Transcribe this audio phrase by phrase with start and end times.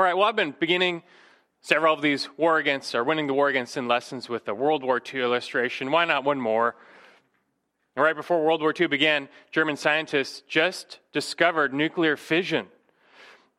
[0.00, 1.02] All right, well, I've been beginning
[1.60, 4.82] several of these war against or winning the war against sin lessons with a World
[4.82, 5.90] War II illustration.
[5.90, 6.74] Why not one more?
[7.94, 12.68] And right before World War II began, German scientists just discovered nuclear fission.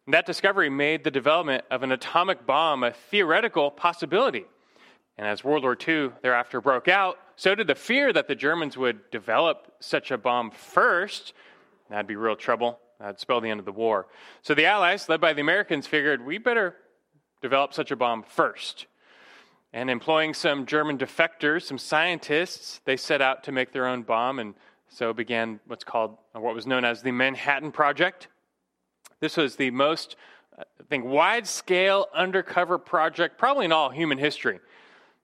[0.07, 4.45] And that discovery made the development of an atomic bomb a theoretical possibility.
[5.19, 8.75] And as World War II thereafter broke out, so did the fear that the Germans
[8.75, 11.33] would develop such a bomb first.
[11.91, 12.79] That'd be real trouble.
[13.01, 14.07] Uh, That'd spell the end of the war.
[14.41, 16.75] So the Allies, led by the Americans, figured we better
[17.41, 18.85] develop such a bomb first.
[19.73, 24.39] And employing some German defectors, some scientists, they set out to make their own bomb,
[24.39, 24.53] and
[24.89, 28.27] so began what's called, uh, what was known as the Manhattan Project.
[29.21, 30.15] This was the most,
[30.59, 34.59] I think, wide scale undercover project, probably in all human history.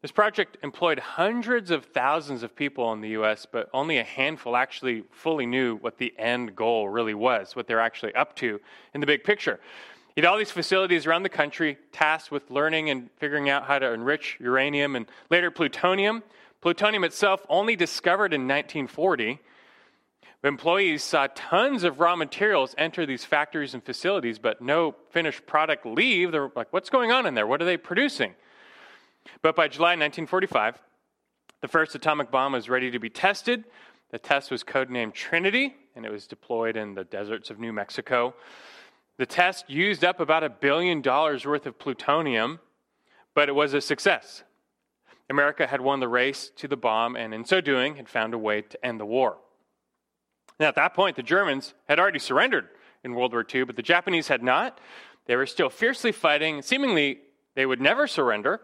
[0.08, 4.56] This project employed hundreds of thousands of people in the US, but only a handful
[4.56, 8.62] actually fully knew what the end goal really was, what they're actually up to
[8.94, 9.60] in the big picture.
[10.16, 13.80] You had all these facilities around the country tasked with learning and figuring out how
[13.80, 16.24] to enrich uranium and later plutonium.
[16.62, 19.42] Plutonium itself only discovered in 1940.
[20.42, 25.86] Employees saw tons of raw materials enter these factories and facilities, but no finished product
[25.86, 26.32] leave.
[26.32, 27.46] They're like, what's going on in there?
[27.46, 28.36] What are they producing?
[29.42, 30.80] But by July 1945,
[31.62, 33.66] the first atomic bomb was ready to be tested.
[34.12, 38.36] The test was codenamed Trinity, and it was deployed in the deserts of New Mexico.
[39.18, 42.60] The test used up about a billion dollars worth of plutonium,
[43.34, 44.44] but it was a success.
[45.30, 48.38] America had won the race to the bomb, and in so doing, had found a
[48.38, 49.38] way to end the war.
[50.60, 52.70] Now, at that point, the Germans had already surrendered
[53.04, 54.80] in World War II, but the Japanese had not.
[55.26, 56.62] They were still fiercely fighting.
[56.62, 57.20] Seemingly,
[57.56, 58.62] they would never surrender.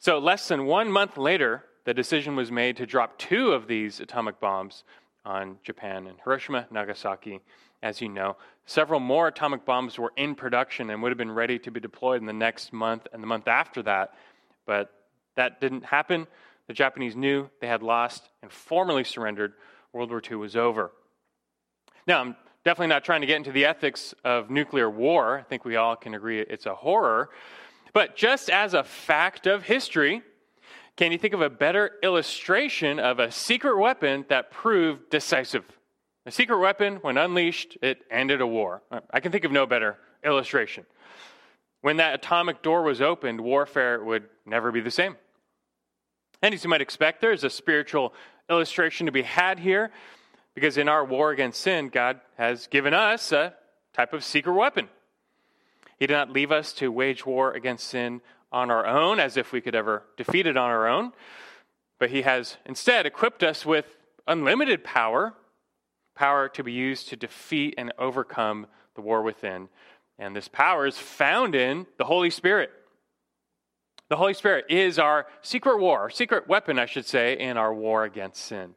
[0.00, 3.98] So, less than one month later, the decision was made to drop two of these
[3.98, 4.84] atomic bombs
[5.24, 7.40] on Japan and Hiroshima, Nagasaki,
[7.82, 8.36] as you know.
[8.64, 12.20] Several more atomic bombs were in production and would have been ready to be deployed
[12.20, 14.14] in the next month and the month after that,
[14.66, 14.92] but
[15.34, 16.28] that didn't happen.
[16.68, 19.54] The Japanese knew they had lost and formally surrendered.
[19.92, 20.92] World War II was over.
[22.06, 25.38] Now, I'm definitely not trying to get into the ethics of nuclear war.
[25.38, 27.30] I think we all can agree it's a horror.
[27.98, 30.22] But just as a fact of history,
[30.96, 35.64] can you think of a better illustration of a secret weapon that proved decisive?
[36.24, 38.82] A secret weapon, when unleashed, it ended a war.
[39.10, 40.86] I can think of no better illustration.
[41.80, 45.16] When that atomic door was opened, warfare would never be the same.
[46.40, 48.14] And as you might expect, there's a spiritual
[48.48, 49.90] illustration to be had here,
[50.54, 53.54] because in our war against sin, God has given us a
[53.92, 54.88] type of secret weapon.
[55.98, 58.20] He did not leave us to wage war against sin
[58.52, 61.12] on our own, as if we could ever defeat it on our own,
[61.98, 63.84] but He has instead equipped us with
[64.26, 65.34] unlimited power,
[66.14, 69.68] power to be used to defeat and overcome the war within.
[70.18, 72.70] And this power is found in the Holy Spirit.
[74.08, 77.74] The Holy Spirit is our secret war, our secret weapon, I should say, in our
[77.74, 78.74] war against sin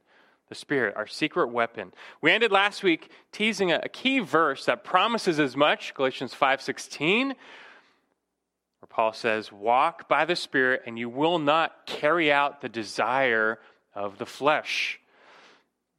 [0.52, 1.94] the Spirit, our secret weapon.
[2.20, 8.88] We ended last week teasing a, key verse that promises as much, Galatians 5:16, where
[8.90, 13.62] Paul says, "Walk by the Spirit, and you will not carry out the desire
[13.96, 15.00] of the flesh."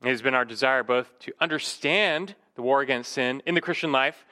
[0.02, 3.90] It has been our desire both to understand the war against sin in the Christian
[3.90, 4.26] life,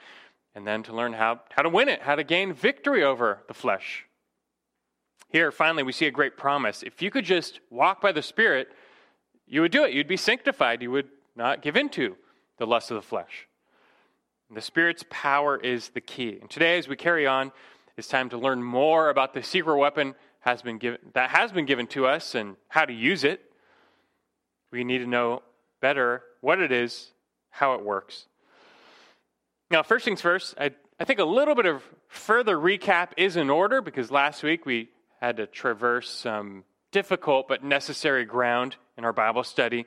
[0.53, 3.55] and then to learn how, how to win it, how to gain victory over the
[3.55, 4.05] flesh.
[5.29, 6.83] Here, finally, we see a great promise.
[6.83, 8.71] If you could just walk by the Spirit,
[9.51, 9.91] you would do it.
[9.91, 10.81] You'd be sanctified.
[10.81, 12.15] You would not give into
[12.57, 13.49] the lust of the flesh.
[14.49, 16.37] The Spirit's power is the key.
[16.39, 17.51] And today, as we carry on,
[17.97, 21.65] it's time to learn more about the secret weapon has been given, that has been
[21.65, 23.41] given to us and how to use it.
[24.71, 25.43] We need to know
[25.81, 27.11] better what it is,
[27.49, 28.27] how it works.
[29.69, 33.49] Now, first things first, I, I think a little bit of further recap is in
[33.49, 34.89] order because last week we
[35.19, 39.85] had to traverse some difficult but necessary ground in our Bible study.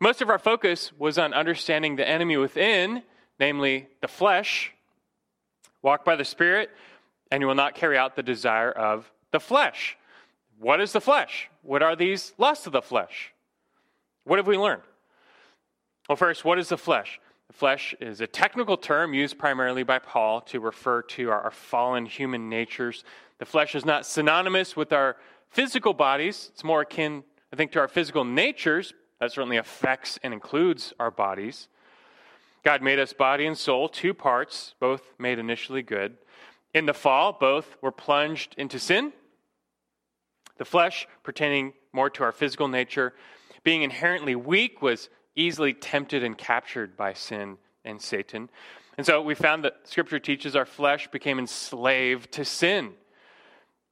[0.00, 3.02] Most of our focus was on understanding the enemy within,
[3.38, 4.72] namely the flesh.
[5.82, 6.70] Walk by the Spirit,
[7.30, 9.96] and you will not carry out the desire of the flesh.
[10.58, 11.48] What is the flesh?
[11.62, 13.32] What are these lusts of the flesh?
[14.24, 14.82] What have we learned?
[16.08, 17.20] Well, first, what is the flesh?
[17.48, 22.06] The flesh is a technical term used primarily by Paul to refer to our, fallen
[22.06, 23.04] human natures.
[23.38, 25.16] The flesh is not synonymous with our
[25.50, 28.94] physical bodies, it's more akin, I think, to our physical natures.
[29.20, 31.68] That certainly affects and includes our bodies.
[32.64, 36.16] God made us body and soul, two parts, both made initially good.
[36.74, 39.12] In the fall, both were plunged into sin.
[40.58, 43.14] The flesh, pertaining more to our physical nature,
[43.62, 48.50] being inherently weak, was easily tempted and captured by sin and Satan.
[48.98, 52.94] And so we found that Scripture teaches our flesh became enslaved to sin.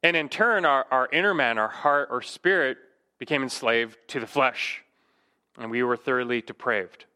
[0.05, 2.77] And in turn, our, our inner man, our heart or spirit,
[3.19, 4.85] became enslaved to the flesh.
[5.59, 7.07] And we were thoroughly depraved.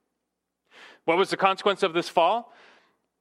[1.05, 2.53] What was the consequence of this fall?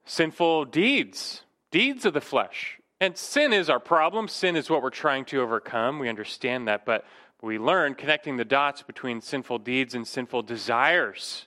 [0.06, 2.80] Sinful deeds, deeds of the flesh.
[3.02, 4.30] And sin is our problem.
[4.30, 6.00] Sin is what we're trying to overcome.
[6.00, 6.86] We understand that.
[6.86, 7.04] But
[7.42, 11.46] we learn connecting the dots between sinful deeds and sinful desires.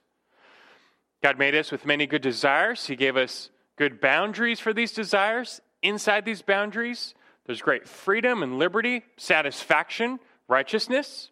[1.23, 2.87] God made us with many good desires.
[2.87, 5.63] He gave us good boundaries for these desires.
[5.83, 7.15] Inside these boundaries,
[7.47, 11.31] there's great freedom and liberty, satisfaction, righteousness.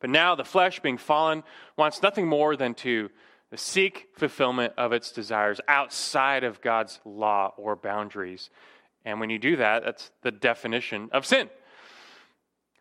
[0.00, 1.42] But now the flesh, being fallen,
[1.76, 3.10] wants nothing more than to
[3.54, 8.48] seek fulfillment of its desires outside of God's law or boundaries.
[9.04, 11.50] And when you do that, that's the definition of sin.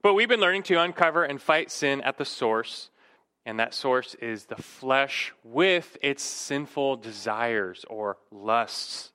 [0.02, 2.90] But we've been learning to uncover and fight sin at the source,
[3.46, 9.12] and that source is the flesh with its sinful desires or lusts.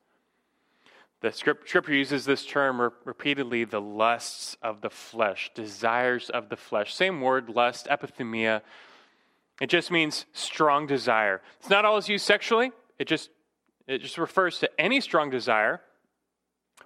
[1.24, 6.94] The scripture uses this term repeatedly the lusts of the flesh, desires of the flesh.
[6.94, 8.60] Same word, lust, epithumia.
[9.60, 11.40] It just means strong desire.
[11.60, 13.30] It's not always used sexually, it just,
[13.86, 15.80] it just refers to any strong desire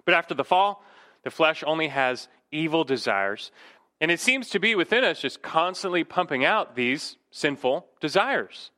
[0.05, 0.83] but after the fall,
[1.23, 3.51] the flesh only has evil desires.
[4.01, 8.71] And it seems to be within us just constantly pumping out these sinful desires.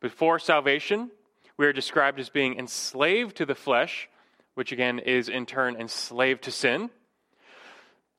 [0.00, 1.10] Before salvation,
[1.56, 4.08] we are described as being enslaved to the flesh,
[4.60, 6.90] which again is in turn enslaved to sin.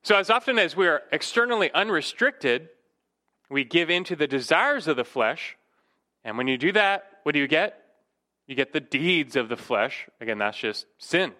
[0.02, 2.70] So, as often as we are externally unrestricted,
[3.52, 5.56] we give in to the desires of the flesh.
[6.24, 7.80] And when you do that, what do you get?
[8.48, 10.10] You get the deeds of the flesh.
[10.20, 11.34] Again, that's just sin.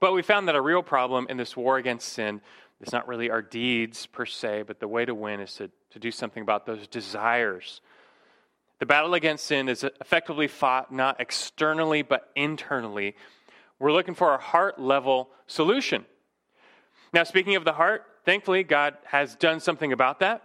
[0.00, 2.40] But we found that a real problem in this war against sin
[2.80, 6.00] is not really our deeds per se, but the way to win is to, to
[6.00, 7.80] do something about those desires.
[8.82, 13.14] The battle against sin is effectively fought not externally, but internally.
[13.82, 16.04] We're looking for a heart level solution.
[17.12, 20.44] Now, speaking of the heart, thankfully, God has done something about that.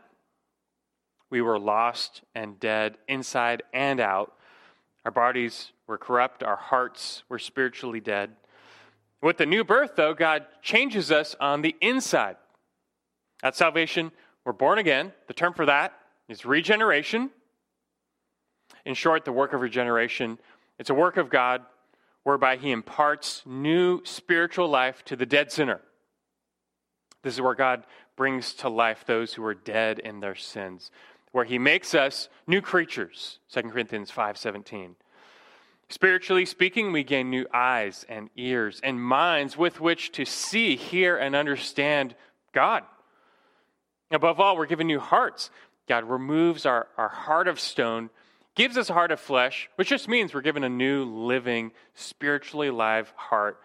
[1.30, 4.34] We were lost and dead inside and out.
[5.06, 8.32] Our bodies were corrupt, our hearts were spiritually dead.
[9.22, 12.38] With the new birth, though, God changes us on the inside.
[13.44, 14.10] At salvation,
[14.46, 15.14] we're born again.
[15.28, 15.94] The term for that
[16.28, 17.30] is regeneration.
[18.84, 20.40] In short, the work of regeneration,
[20.80, 21.62] it's a work of God
[22.28, 25.80] whereby he imparts new spiritual life to the dead sinner.
[27.24, 27.86] This is where God
[28.18, 30.92] brings to life those who are dead in their sins,
[31.32, 34.98] where he makes us new creatures, 2 Corinthians 5:17.
[35.88, 41.16] Spiritually speaking, we gain new eyes and ears and minds with which to see, hear,
[41.16, 42.14] and understand
[42.52, 42.84] God.
[44.12, 45.50] Above all, we're given new hearts.
[45.88, 48.10] God removes our, our heart of stone,
[48.58, 52.70] gives us a heart of flesh, which just means we're given a new, living, spiritually
[52.70, 53.62] alive heart.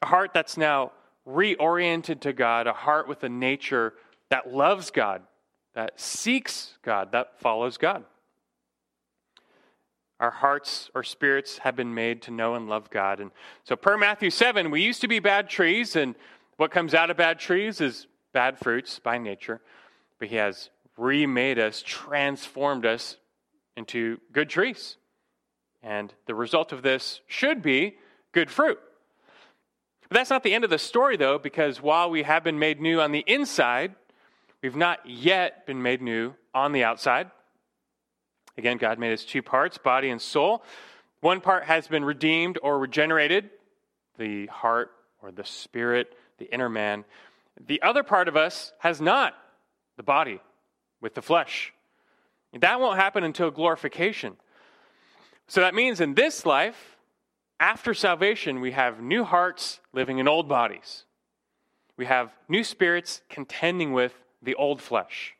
[0.00, 0.92] A heart that's now
[1.28, 3.92] reoriented to God, a heart with a nature
[4.30, 5.20] that loves God,
[5.74, 8.04] that seeks God, that follows God.
[10.18, 13.20] Our hearts or spirits have been made to know and love God.
[13.20, 13.32] And
[13.64, 16.14] so, per Matthew 7, we used to be bad trees, and
[16.56, 19.60] what comes out of bad trees is bad fruits by nature.
[20.18, 23.18] But He has remade us, transformed us
[23.76, 24.96] into good trees.
[25.82, 27.96] And the result of this should be
[28.32, 28.78] good fruit.
[30.08, 32.80] But that's not the end of the story, though, because while we have been made
[32.80, 33.94] new on the inside,
[34.62, 37.30] we've not yet been made new on the outside.
[38.58, 40.64] Again, God made us two parts, body and soul.
[41.20, 43.50] One part has been redeemed or regenerated,
[44.18, 44.90] the heart
[45.22, 47.04] or the spirit, the inner man.
[47.66, 49.34] The other part of us has not,
[49.96, 50.40] the body
[51.00, 51.72] with the flesh.
[52.58, 54.36] That won't happen until glorification.
[55.46, 56.96] So that means in this life,
[57.58, 61.04] after salvation, we have new hearts living in old bodies.
[61.96, 65.34] We have new spirits contending with the old flesh.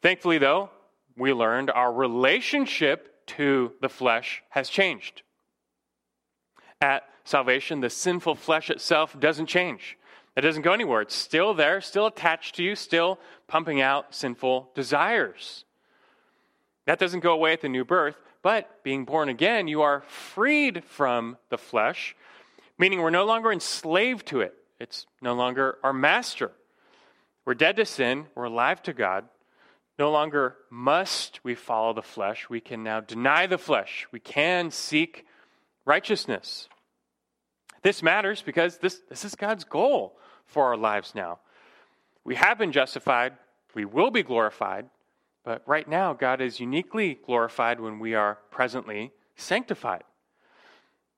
[0.00, 0.70] Thankfully, though,
[1.16, 5.22] we learned our relationship to the flesh has changed.
[6.80, 9.98] At salvation, the sinful flesh itself doesn't change.
[10.36, 11.00] It doesn't go anywhere.
[11.00, 15.64] It's still there, still attached to you, still pumping out sinful desires.
[16.84, 20.84] That doesn't go away at the new birth, but being born again, you are freed
[20.84, 22.14] from the flesh,
[22.78, 24.54] meaning we're no longer enslaved to it.
[24.78, 26.52] It's no longer our master.
[27.46, 29.24] We're dead to sin, we're alive to God,
[29.98, 32.50] no longer must we follow the flesh.
[32.50, 34.06] We can now deny the flesh.
[34.12, 35.24] We can seek
[35.86, 36.68] righteousness.
[37.82, 41.38] This matters because this, this is God's goal for our lives now.
[42.24, 43.34] We have been justified,
[43.74, 44.88] we will be glorified,
[45.44, 50.02] but right now, God is uniquely glorified when we are presently sanctified.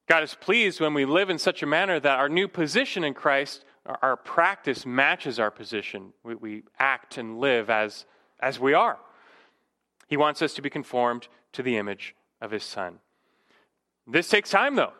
[0.06, 3.14] God is pleased when we live in such a manner that our new position in
[3.14, 6.12] Christ, our practice matches our position.
[6.24, 8.04] We, we act and live as,
[8.40, 8.98] as we are.
[10.08, 12.98] He wants us to be conformed to the image of His Son.
[14.06, 14.92] This takes time, though,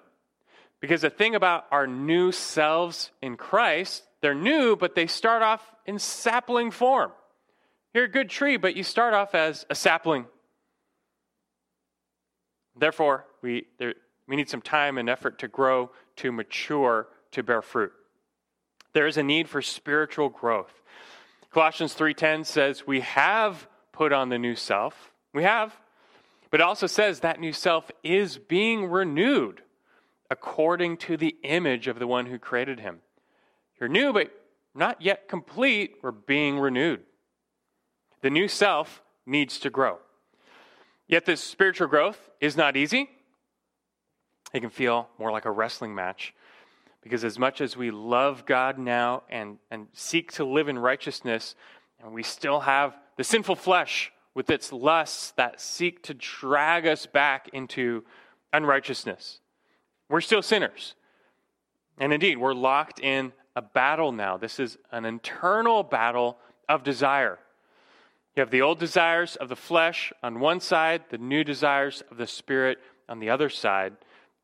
[0.81, 5.63] because the thing about our new selves in Christ, they're new, but they start off
[5.87, 7.13] in sapling form.
[7.95, 10.27] You're a good tree, but you start off as a sapling.
[12.77, 13.95] Therefore, we, there,
[14.29, 17.93] we need some time and effort to grow, to mature, to bear fruit.
[18.93, 20.73] There is a need for spiritual growth.
[21.51, 25.13] Colossians 3:10 says we have put on the new self.
[25.33, 25.77] We have.
[26.51, 29.63] But it also says that new self is being renewed
[30.31, 33.01] according to the image of the one who created him.
[33.81, 34.31] You're new, but
[34.75, 35.97] not yet complete.
[36.03, 37.01] We're being renewed.
[38.23, 39.99] The new self needs to grow.
[41.07, 43.09] Yet, this spiritual growth is not easy.
[44.53, 46.35] It can feel more like a wrestling match
[47.03, 51.55] because, as much as we love God now and, and seek to live in righteousness,
[52.03, 57.07] and we still have the sinful flesh with its lusts that seek to drag us
[57.07, 58.05] back into
[58.53, 59.41] unrighteousness.
[60.09, 60.95] We're still sinners.
[61.99, 64.37] And indeed, we're locked in a battle now.
[64.37, 66.38] This is an internal battle
[66.69, 67.38] of desire.
[68.37, 72.19] You have the old desires of the flesh on one side, the new desires of
[72.19, 73.97] the spirit on the other side.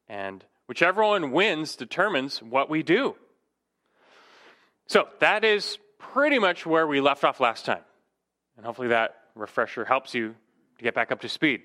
[0.09, 3.15] And whichever one wins determines what we do.
[4.87, 7.85] So that is pretty much where we left off last time.
[8.57, 10.35] And hopefully that refresher helps you
[10.79, 11.63] to get back up to speed.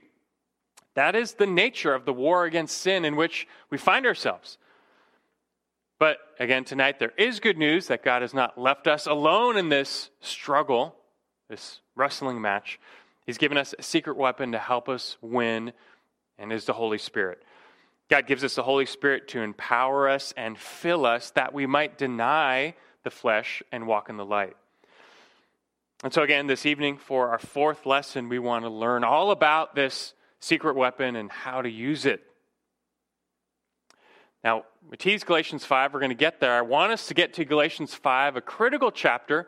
[1.00, 4.58] That is the nature of the war against sin in which we find ourselves.
[5.98, 9.70] But again, tonight there is good news that God has not left us alone in
[9.70, 10.94] this struggle,
[11.48, 12.82] this wrestling match.
[13.26, 15.72] He's given us a secret weapon to help us win,
[16.38, 17.42] and is the Holy Spirit.
[18.10, 21.98] God gives us the Holy Spirit to empower us and fill us that we might
[21.98, 22.76] deny
[23.06, 24.58] the flesh and walk in the light.
[26.04, 29.76] And so, again, this evening for our fourth lesson, we want to learn all about
[29.76, 32.24] this secret weapon and how to use it.
[34.44, 35.94] Now, we tease Galatians 5.
[35.94, 36.54] We're going to get there.
[36.54, 39.48] I want us to get to Galatians 5, a critical chapter.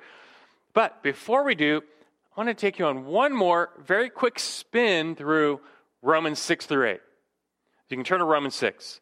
[0.73, 1.81] But before we do,
[2.35, 5.61] I want to take you on one more very quick spin through
[6.01, 7.01] Romans 6 through 8.
[7.89, 9.01] You can turn to Romans 6.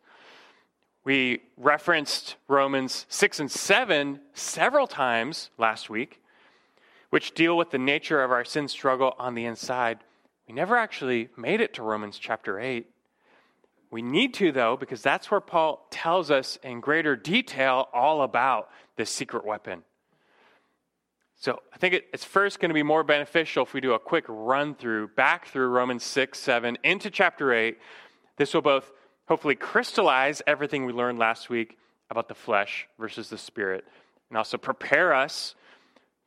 [1.03, 6.22] We referenced Romans 6 and 7 several times last week,
[7.10, 10.00] which deal with the nature of our sin struggle on the inside.
[10.50, 12.88] We never actually made it to Romans chapter 8.
[13.91, 18.70] We need to, though, because that's where Paul tells us in greater detail all about
[18.96, 19.84] this secret weapon.
[21.36, 24.25] So I think it's first going to be more beneficial if we do a quick
[24.27, 27.77] run through back through Romans 6, 7 into chapter 8.
[28.38, 28.91] This will both
[29.27, 31.77] hopefully crystallize everything we learned last week
[32.10, 33.86] about the flesh versus the spirit,
[34.32, 35.53] and also prepare us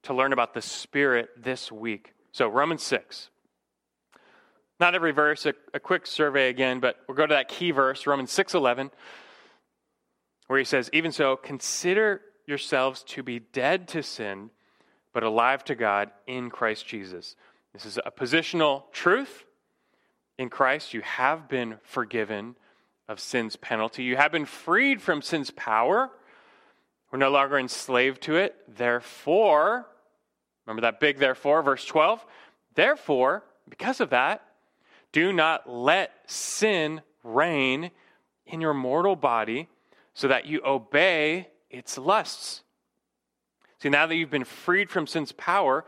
[0.04, 2.14] to learn about the spirit this week.
[2.30, 3.28] So, Romans 6.
[4.82, 8.04] Not every verse, a, a quick survey again, but we'll go to that key verse,
[8.04, 8.90] Romans 6 11,
[10.48, 14.50] where he says, Even so, consider yourselves to be dead to sin
[15.12, 17.36] but alive to God in Christ Jesus.
[17.72, 19.44] This is a positional truth.
[20.36, 22.56] In Christ, you have been forgiven
[23.08, 24.02] of sin's penalty.
[24.02, 26.10] You have been freed from sin's power.
[27.12, 28.56] We're no longer enslaved to it.
[28.66, 29.86] Therefore,
[30.66, 32.26] remember that big therefore, verse 12?
[32.74, 34.42] Therefore, because of that,
[35.12, 37.90] do not let sin reign
[38.46, 39.68] in your mortal body
[40.14, 42.62] so that you obey its lusts.
[43.80, 45.84] See, now that you've been freed from sin's power,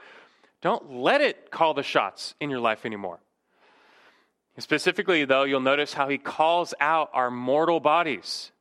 [0.61, 3.21] don't let it call the shots in your life anymore.
[4.59, 8.53] Specifically, though, you'll notice how he calls out our mortal bodies.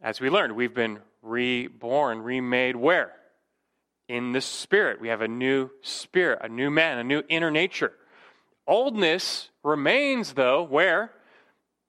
[0.00, 3.12] As we learned, we've been reborn, remade where?
[4.08, 5.00] In the spirit.
[5.00, 7.92] We have a new spirit, a new man, a new inner nature.
[8.66, 11.12] Oldness remains, though, where?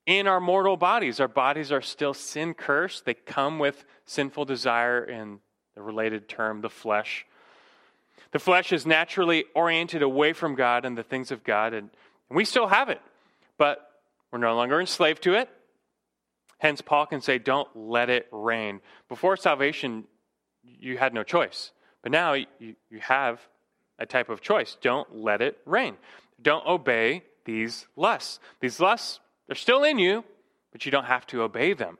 [0.05, 1.20] In our mortal bodies.
[1.20, 3.05] Our bodies are still sin cursed.
[3.05, 5.39] They come with sinful desire and
[5.75, 7.25] the related term, the flesh.
[8.32, 11.89] The flesh is naturally oriented away from God and the things of God, and
[12.29, 13.01] we still have it,
[13.58, 13.89] but
[14.32, 15.50] we're no longer enslaved to it.
[16.58, 18.82] Hence, Paul can say, Don't let it reign.
[19.08, 20.05] Before salvation,
[20.63, 23.39] you had no choice, but now you, have
[24.00, 24.77] a type of choice.
[24.82, 25.96] Don't let it reign.
[26.45, 28.39] Don't obey these lusts.
[28.59, 30.23] These lusts, they're still in you,
[30.71, 31.97] but you don't have to obey them.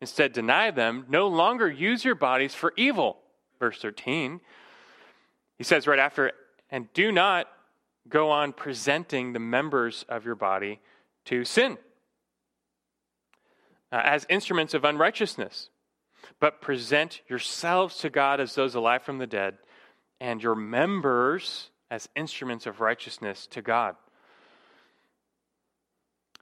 [0.00, 1.06] Instead, deny them.
[1.08, 3.18] No longer use your bodies for evil.
[3.60, 4.40] Verse 13.
[5.58, 6.32] He says right after,
[6.72, 7.46] and do not
[8.08, 10.80] go on presenting the members of your body
[11.26, 11.78] to sin
[13.92, 15.70] uh, as instruments of unrighteousness,
[16.40, 19.58] but present yourselves to God as those alive from the dead,
[20.20, 23.96] and your members as instruments of righteousness to God.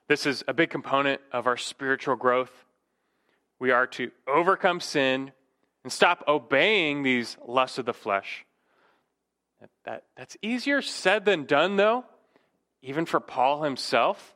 [0.09, 2.65] This is a big component of our spiritual growth.
[3.59, 5.33] We are to overcome sin
[5.83, 8.45] and stop obeying these lusts of the flesh.
[9.61, 12.05] That, that, that's easier said than done, though,
[12.83, 14.35] even for Paul himself.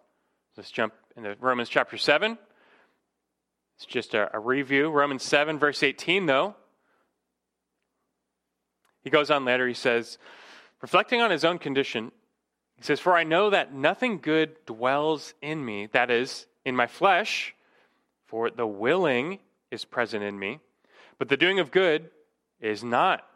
[0.57, 2.39] Let's jump into Romans chapter 7.
[3.77, 4.91] It's just a, a review.
[4.91, 6.55] Romans 7, verse 18, though.
[9.03, 10.19] He goes on later, he says,
[10.81, 12.13] reflecting on his own condition,
[12.77, 16.87] he says, For I know that nothing good dwells in me, that is, in my
[16.87, 17.55] flesh,
[18.27, 19.39] for the willing
[19.71, 20.61] is present in me,
[21.19, 22.11] but the doing of good
[22.61, 23.27] is not.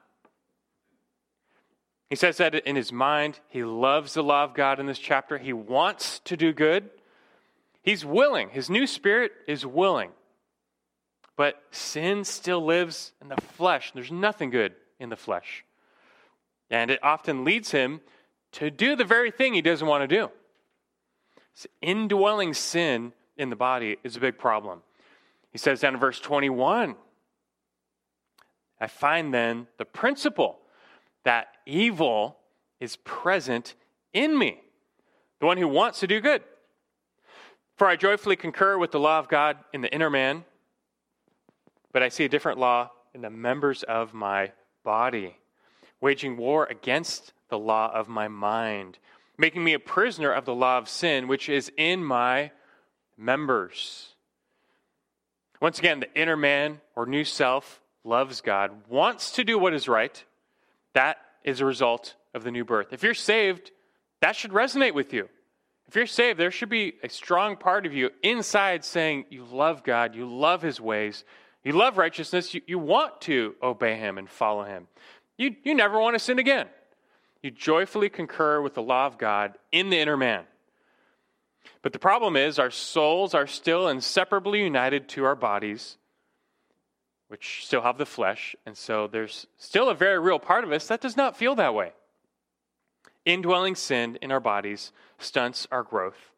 [2.11, 3.41] He says that in his mind.
[3.49, 5.37] He loves the law of God in this chapter.
[5.39, 6.91] He wants to do good.
[7.83, 8.51] He's willing.
[8.51, 10.11] His new spirit is willing.
[11.37, 13.91] But sin still lives in the flesh.
[13.95, 15.65] There's nothing good in the flesh.
[16.75, 18.01] And it often leads him
[18.51, 20.29] to do the very thing he doesn't want to do.
[21.55, 24.81] So indwelling sin in the body is a big problem.
[25.53, 26.97] He says down in verse 21
[28.81, 30.59] I find then the principle
[31.23, 32.39] that evil
[32.81, 33.77] is present
[34.13, 34.61] in me,
[35.39, 36.43] the one who wants to do good.
[37.77, 40.45] For I joyfully concur with the law of God in the inner man,
[41.93, 44.51] but I see a different law in the members of my
[44.83, 45.37] body
[46.05, 48.99] waging war against the law of my mind,
[49.39, 52.51] making me a prisoner of the law of sin, which is in my
[53.17, 54.11] members.
[55.63, 59.89] Once again, the inner man or new self loves God, wants to do what is
[59.89, 60.23] right.
[60.93, 62.93] That is a result of the new birth.
[62.93, 63.71] If you're saved,
[64.21, 65.31] that should resonate with you.
[65.89, 69.83] If you're saved, there should be a strong part of you inside saying you love
[69.83, 71.25] God, you love his ways,
[71.63, 74.87] you love righteousness, you, you want to obey him and follow him.
[75.37, 76.67] You, you never want to sin again.
[77.43, 80.45] You joyfully concur with the law of God in the inner man.
[81.83, 85.99] But the problem is, our souls are still inseparably united to our bodies,
[87.29, 88.57] which still have the flesh.
[88.65, 91.75] And so there's still a very real part of us that does not feel that
[91.75, 91.93] way.
[93.25, 96.31] Indwelling sin in our bodies stunts our growth.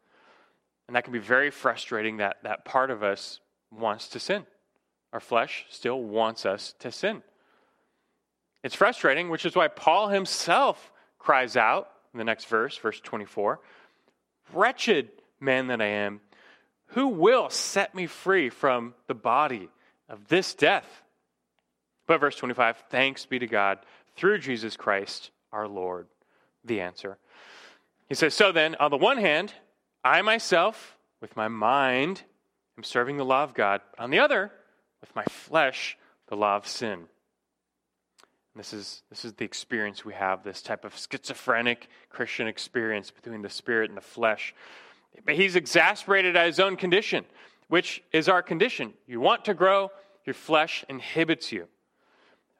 [0.87, 3.39] And that can be very frustrating that that part of us
[3.71, 4.45] wants to sin.
[5.11, 7.23] Our flesh still wants us to sin.
[8.63, 13.59] It's frustrating, which is why Paul himself cries out in the next verse, verse 24
[14.53, 16.21] Wretched man that I am,
[16.87, 19.69] who will set me free from the body
[20.09, 21.03] of this death?
[22.07, 23.79] But verse 25, thanks be to God
[24.15, 26.07] through Jesus Christ our Lord.
[26.63, 27.17] The answer.
[28.09, 29.53] He says, So then, on the one hand,
[30.03, 32.23] I myself, with my mind,
[32.77, 33.81] am serving the law of God.
[33.91, 34.51] but On the other,
[35.01, 37.05] with my flesh, the law of sin.
[38.57, 43.41] This is, this is the experience we have, this type of schizophrenic Christian experience between
[43.41, 44.55] the spirit and the flesh.
[45.25, 47.25] But he's exasperated at his own condition,
[47.67, 48.93] which is our condition.
[49.05, 49.91] You want to grow,
[50.25, 51.67] your flesh inhibits you.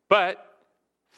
[0.08, 0.46] But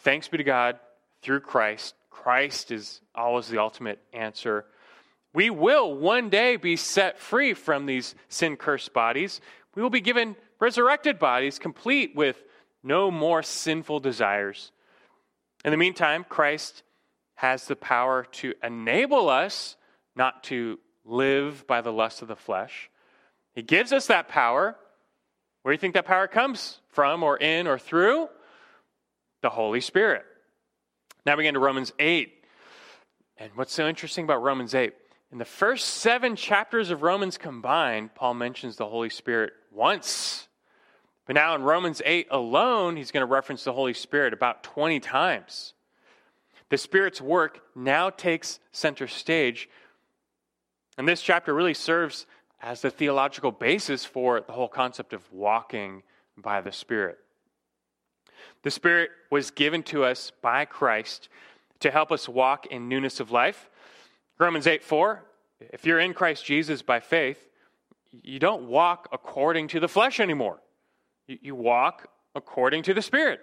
[0.03, 0.79] thanks be to God,
[1.21, 4.65] through Christ, Christ is always the ultimate answer.
[5.33, 9.41] We will one day be set free from these sin cursed bodies.
[9.75, 12.43] We will be given resurrected bodies, complete with
[12.83, 14.71] no more sinful desires.
[15.65, 16.83] In the meantime, Christ
[17.35, 19.75] has the power to enable us
[20.15, 22.89] not to live by the lust of the flesh.
[23.53, 24.75] He gives us that power.
[25.63, 28.29] Where do you think that power comes from, or in, or through?
[29.41, 30.25] The Holy Spirit.
[31.25, 32.33] Now we get into Romans 8.
[33.37, 34.93] And what's so interesting about Romans 8?
[35.31, 40.48] In the first seven chapters of Romans combined, Paul mentions the Holy Spirit once.
[41.29, 44.99] But now in Romans 8 alone, he's going to reference the Holy Spirit about 20
[44.99, 45.75] times.
[46.69, 49.69] The Spirit's work now takes center stage.
[50.97, 52.25] And this chapter really serves
[52.63, 56.01] as the theological basis for the whole concept of walking
[56.35, 57.19] by the Spirit.
[58.63, 61.29] The Spirit was given to us by Christ
[61.81, 63.69] to help us walk in newness of life.
[64.39, 65.23] Romans 8 4,
[65.59, 67.49] if you're in Christ Jesus by faith,
[68.23, 70.59] you don't walk according to the flesh anymore.
[71.29, 73.39] You walk according to the Spirit.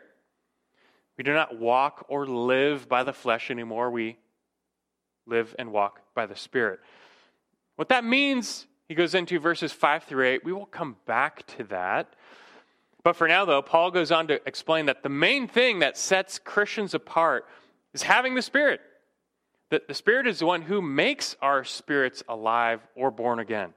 [1.16, 3.90] We do not walk or live by the flesh anymore.
[3.90, 4.18] We
[5.26, 6.80] live and walk by the Spirit.
[7.76, 10.44] What that means, he goes into verses 5 through 8.
[10.44, 12.14] We will come back to that.
[13.04, 16.40] But for now, though, Paul goes on to explain that the main thing that sets
[16.40, 17.46] Christians apart
[17.94, 18.80] is having the Spirit.
[19.70, 23.74] That the Spirit is the one who makes our spirits alive or born again.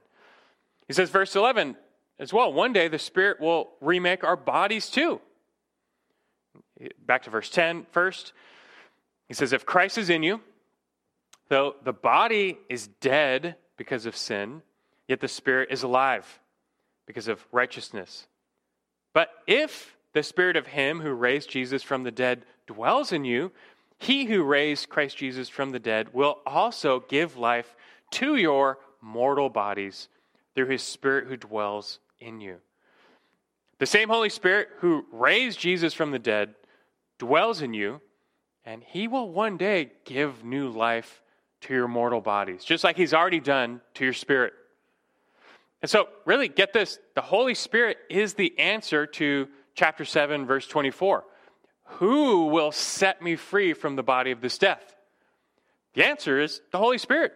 [0.88, 1.76] He says, verse 11,
[2.20, 2.52] as well.
[2.52, 5.20] One day the Spirit will remake our bodies too.
[7.04, 8.32] Back to verse 10 first.
[9.26, 10.40] He says, If Christ is in you,
[11.48, 14.62] though the body is dead because of sin,
[15.08, 16.40] yet the Spirit is alive
[17.06, 18.28] because of righteousness.
[19.12, 23.50] But if the Spirit of Him who raised Jesus from the dead dwells in you,
[23.98, 27.76] he who raised Christ Jesus from the dead will also give life
[28.12, 30.08] to your mortal bodies
[30.54, 32.56] through his Spirit who dwells in you.
[33.78, 36.54] The same Holy Spirit who raised Jesus from the dead
[37.18, 38.00] dwells in you,
[38.64, 41.22] and he will one day give new life
[41.62, 44.52] to your mortal bodies, just like he's already done to your spirit.
[45.82, 50.66] And so, really, get this the Holy Spirit is the answer to chapter 7, verse
[50.66, 51.24] 24.
[51.94, 54.94] Who will set me free from the body of this death?
[55.94, 57.32] The answer is the Holy Spirit.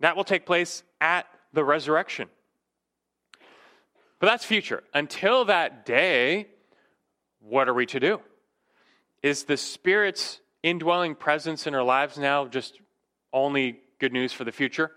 [0.00, 2.28] That will take place at the resurrection.
[4.20, 4.84] But that's future.
[4.92, 6.46] Until that day,
[7.40, 8.20] what are we to do?
[9.22, 12.78] Is the Spirit's indwelling presence in our lives now just
[13.32, 14.92] only good news for the future?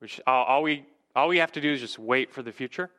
[0.00, 0.84] Which all, all, we,
[1.14, 2.90] all we have to do is just wait for the future?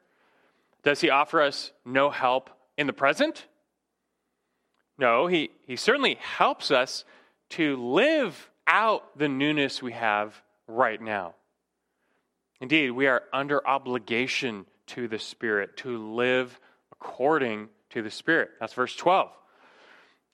[0.84, 3.46] Does He offer us no help in the present?
[4.98, 7.04] No, He, he certainly helps us
[7.50, 11.36] to live out the newness we have right now.
[12.62, 16.60] Indeed, we are under obligation to the Spirit to live
[16.92, 18.52] according to the Spirit.
[18.60, 19.30] That's verse 12.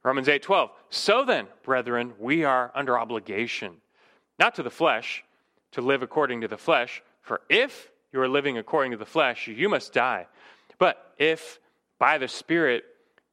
[0.03, 0.69] Romans 8 12.
[0.89, 3.73] So then, brethren, we are under obligation,
[4.39, 5.23] not to the flesh,
[5.71, 7.01] to live according to the flesh.
[7.21, 10.27] For if you are living according to the flesh, you must die.
[10.79, 11.59] But if
[11.99, 12.83] by the Spirit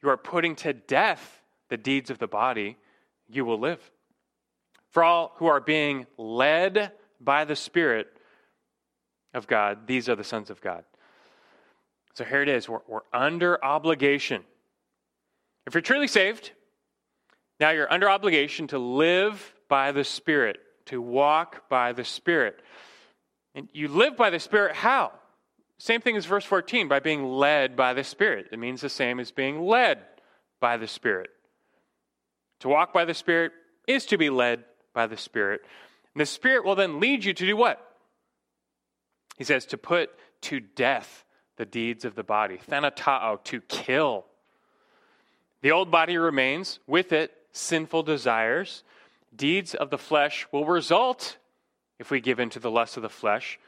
[0.03, 2.77] you are putting to death the deeds of the body,
[3.29, 3.91] you will live.
[4.91, 8.09] For all who are being led by the Spirit
[9.33, 10.85] of God, these are the sons of God.
[12.15, 12.69] So here it is.
[12.69, 14.43] We're, we're under obligation.
[15.67, 16.53] If you're truly saved,
[17.61, 22.61] now you're under obligation to live by the Spirit, to walk by the Spirit.
[23.55, 25.13] And you live by the Spirit how?
[25.79, 28.49] Same thing as verse 14, by being led by the Spirit.
[28.53, 29.99] It means the same as being led
[30.61, 31.31] by the Spirit.
[32.61, 33.53] To walk by the Spirit
[33.89, 35.63] is to be led by the Spirit.
[36.15, 37.81] And the Spirit will then lead you to do what?
[39.37, 40.11] He says, to put
[40.43, 41.25] to death
[41.57, 42.59] the deeds of the body.
[42.69, 44.25] Thanatao, to kill.
[45.63, 48.83] The old body remains, with it, sinful desires.
[49.35, 51.39] Deeds of the flesh will result
[51.99, 53.59] if we give in to the lust of the flesh.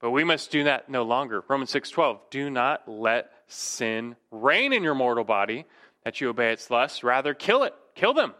[0.00, 1.44] But we must do that no longer.
[1.48, 5.64] Romans 6:12, do not let sin reign in your mortal body
[6.04, 7.74] that you obey its lusts, rather kill it.
[7.94, 8.34] Kill them.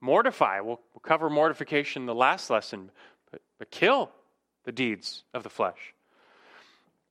[0.00, 0.60] Mortify.
[0.60, 2.90] We'll, we'll cover mortification in the last lesson,
[3.30, 4.10] but, but kill
[4.64, 5.94] the deeds of the flesh.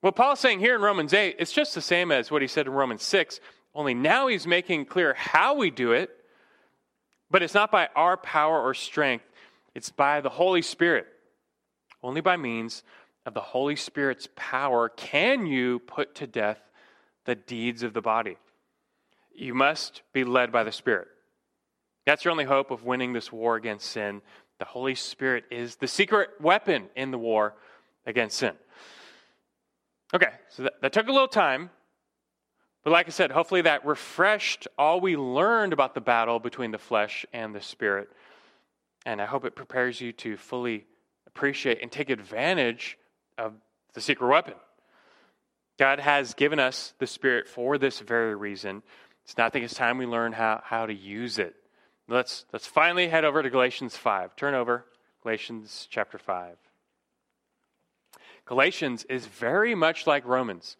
[0.01, 2.65] What Paul's saying here in Romans 8, it's just the same as what he said
[2.65, 3.39] in Romans 6,
[3.75, 6.09] only now he's making clear how we do it,
[7.29, 9.25] but it's not by our power or strength,
[9.75, 11.05] it's by the Holy Spirit.
[12.03, 12.83] Only by means
[13.27, 16.59] of the Holy Spirit's power can you put to death
[17.25, 18.37] the deeds of the body.
[19.35, 21.07] You must be led by the Spirit.
[22.07, 24.23] That's your only hope of winning this war against sin.
[24.57, 27.53] The Holy Spirit is the secret weapon in the war
[28.07, 28.53] against sin.
[30.13, 31.69] Okay, so that, that took a little time.
[32.83, 36.77] But like I said, hopefully that refreshed all we learned about the battle between the
[36.77, 38.09] flesh and the spirit.
[39.05, 40.85] And I hope it prepares you to fully
[41.27, 42.97] appreciate and take advantage
[43.37, 43.53] of
[43.93, 44.55] the secret weapon.
[45.77, 48.83] God has given us the Spirit for this very reason.
[49.23, 51.55] It's not that it's time we learn how, how to use it.
[52.07, 54.35] Let's, let's finally head over to Galatians 5.
[54.35, 54.85] Turn over,
[55.23, 56.57] Galatians chapter 5.
[58.45, 60.77] Galatians is very much like Romans.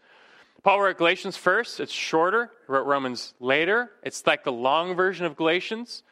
[0.64, 2.52] Paul wrote Galatians first, it's shorter.
[2.68, 3.92] He wrote Romans later.
[4.04, 6.04] It's like the long version of Galatians.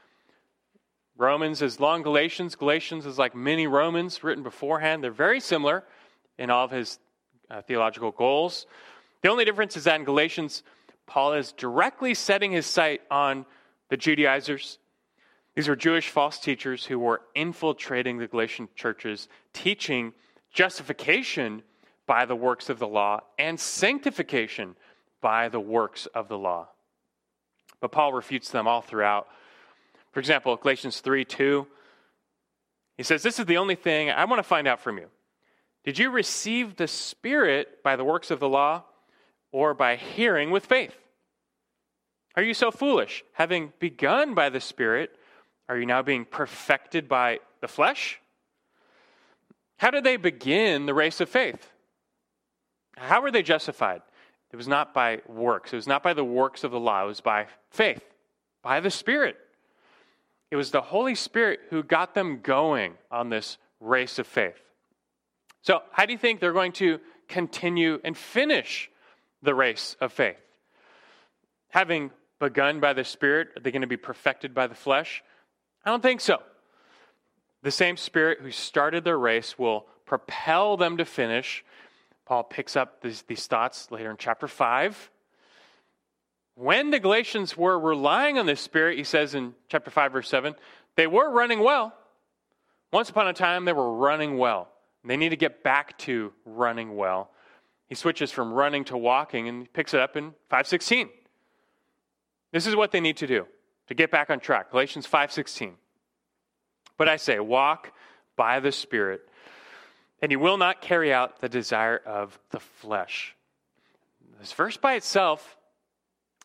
[1.17, 2.55] Romans is long Galatians.
[2.55, 5.03] Galatians is like mini Romans written beforehand.
[5.03, 5.83] They're very similar
[6.37, 6.97] in all of his
[7.51, 8.65] uh, theological goals.
[9.21, 10.63] The only difference is that in Galatians,
[11.05, 13.45] Paul is directly setting his sight on
[13.89, 14.79] the Judaizers,
[15.55, 20.13] these were Jewish false teachers who were infiltrating the Galatian churches, teaching
[20.51, 21.63] justification
[22.05, 24.75] by the works of the law and sanctification
[25.21, 26.67] by the works of the law.
[27.81, 29.27] But Paul refutes them all throughout.
[30.11, 31.67] For example, Galatians 3 2,
[32.97, 35.07] he says, This is the only thing I want to find out from you.
[35.83, 38.83] Did you receive the Spirit by the works of the law
[39.51, 40.95] or by hearing with faith?
[42.35, 43.23] Are you so foolish?
[43.33, 45.11] Having begun by the Spirit,
[45.67, 48.19] are you now being perfected by the flesh?
[49.79, 51.71] How did they begin the race of faith?
[52.97, 54.01] How were they justified?
[54.51, 55.71] It was not by works.
[55.71, 57.03] It was not by the works of the law.
[57.03, 58.03] It was by faith,
[58.61, 59.37] by the Spirit.
[60.51, 64.59] It was the Holy Spirit who got them going on this race of faith.
[65.61, 68.89] So, how do you think they're going to continue and finish
[69.41, 70.35] the race of faith?
[71.69, 75.23] Having begun by the Spirit, are they going to be perfected by the flesh?
[75.85, 76.41] I don't think so.
[77.61, 81.63] The same Spirit who started their race will propel them to finish.
[82.25, 85.11] Paul picks up these, these thoughts later in chapter 5.
[86.55, 90.55] When the Galatians were relying on the Spirit, he says in chapter 5, verse 7,
[90.95, 91.93] they were running well.
[92.91, 94.67] Once upon a time, they were running well.
[95.05, 97.31] They need to get back to running well.
[97.87, 101.09] He switches from running to walking and picks it up in 516.
[102.51, 103.47] This is what they need to do
[103.87, 104.71] to get back on track.
[104.71, 105.73] Galatians 5:16.
[106.99, 107.93] But I say, walk
[108.35, 109.21] by the Spirit,
[110.21, 113.33] and you will not carry out the desire of the flesh.
[114.37, 115.57] This verse by itself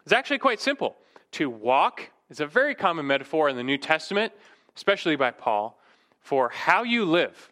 [0.07, 0.95] is actually quite simple.
[1.33, 4.33] To walk is a very common metaphor in the New Testament,
[4.77, 5.77] especially by Paul,
[6.21, 7.51] for how you live.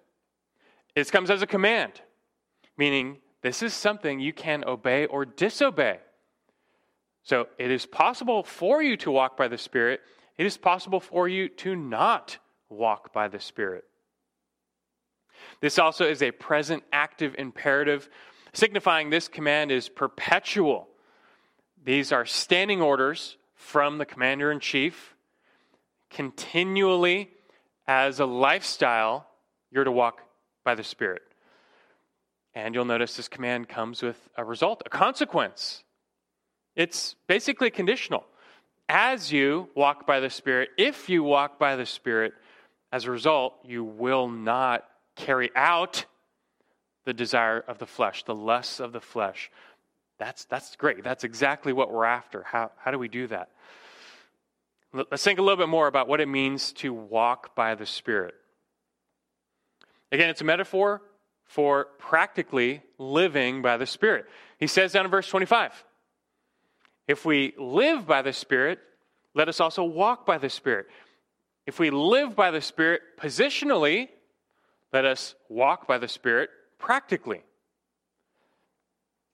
[0.94, 2.02] It comes as a command,
[2.76, 5.98] meaning this is something you can obey or disobey.
[7.24, 10.02] So it is possible for you to walk by the Spirit.
[10.38, 12.38] It is possible for you to not
[12.72, 13.84] walk by the Spirit.
[15.60, 18.08] This also is a present active imperative,
[18.52, 20.88] signifying this command is perpetual.
[21.84, 25.14] These are standing orders from the commander in chief.
[26.10, 27.30] Continually,
[27.86, 29.26] as a lifestyle,
[29.70, 30.20] you're to walk
[30.64, 31.22] by the Spirit.
[32.54, 35.84] And you'll notice this command comes with a result, a consequence.
[36.76, 38.24] It's basically conditional.
[38.88, 42.34] As you walk by the Spirit, if you walk by the Spirit,
[42.92, 44.84] as a result, you will not
[45.16, 46.04] carry out
[47.04, 49.50] the desire of the flesh, the lusts of the flesh.
[50.18, 51.02] That's, that's great.
[51.02, 52.42] That's exactly what we're after.
[52.44, 53.48] How, how do we do that?
[54.92, 58.34] Let's think a little bit more about what it means to walk by the Spirit.
[60.12, 61.00] Again, it's a metaphor
[61.46, 64.26] for practically living by the Spirit.
[64.58, 65.84] He says down in verse 25
[67.08, 68.80] If we live by the Spirit,
[69.34, 70.88] let us also walk by the Spirit.
[71.66, 74.08] If we live by the Spirit positionally,
[74.92, 77.42] let us walk by the Spirit practically.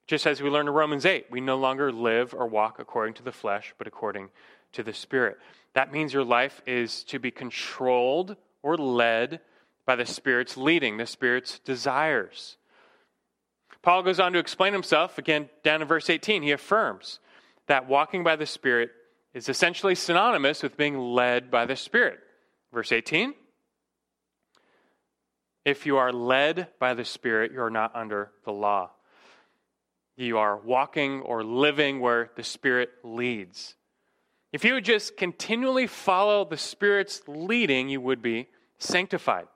[0.07, 3.23] Just as we learned in Romans 8, we no longer live or walk according to
[3.23, 4.29] the flesh, but according
[4.73, 5.37] to the Spirit.
[5.73, 9.39] That means your life is to be controlled or led
[9.85, 12.57] by the Spirit's leading, the Spirit's desires.
[13.81, 16.43] Paul goes on to explain himself again down in verse 18.
[16.43, 17.19] He affirms
[17.67, 18.91] that walking by the Spirit
[19.33, 22.19] is essentially synonymous with being led by the Spirit.
[22.73, 23.33] Verse 18
[25.65, 28.91] If you are led by the Spirit, you are not under the law.
[30.15, 33.75] You are walking or living where the Spirit leads.
[34.51, 38.47] If you just continually follow the Spirit's leading, you would be
[38.79, 39.47] sanctified.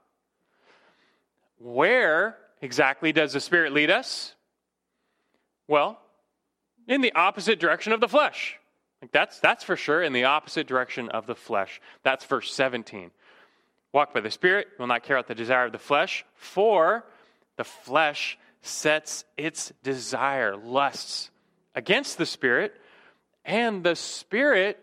[1.58, 4.36] Where exactly does the Spirit lead us?
[5.68, 6.00] Well,
[6.88, 8.60] in the opposite direction of the flesh.
[9.12, 11.82] That's, that's for sure in the opposite direction of the flesh.
[12.04, 13.12] That's verse 17.
[13.92, 17.06] Walk by the Spirit, will not carry out the desire of the flesh, for
[17.58, 21.30] the flesh sets its desire, lusts
[21.76, 22.74] against the Spirit,
[23.46, 24.80] and the Spirit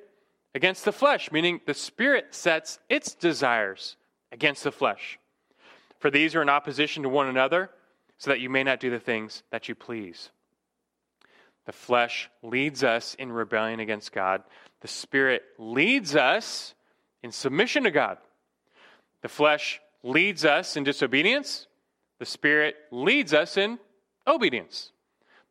[0.54, 3.96] against the flesh, meaning the Spirit sets its desires
[4.32, 5.18] against the flesh.
[5.98, 7.70] For these are in opposition to one another,
[8.18, 10.30] so that you may not do the things that you please.
[11.66, 14.42] The flesh leads us in rebellion against God.
[14.80, 16.74] The Spirit leads us
[17.22, 18.18] in submission to God.
[19.22, 21.66] The flesh leads us in disobedience.
[22.18, 23.78] The Spirit leads us in
[24.26, 24.92] obedience.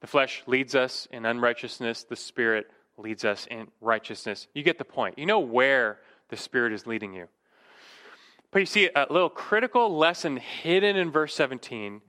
[0.02, 2.04] The flesh leads us in unrighteousness.
[2.04, 2.68] The Spirit
[2.98, 4.48] leads us in righteousness.
[4.54, 5.20] You get the point.
[5.20, 7.28] You know where the Spirit is leading you.
[8.52, 12.02] But you see a little critical lesson hidden in verse 17.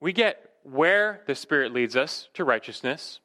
[0.00, 3.20] We get where the Spirit leads us to righteousness.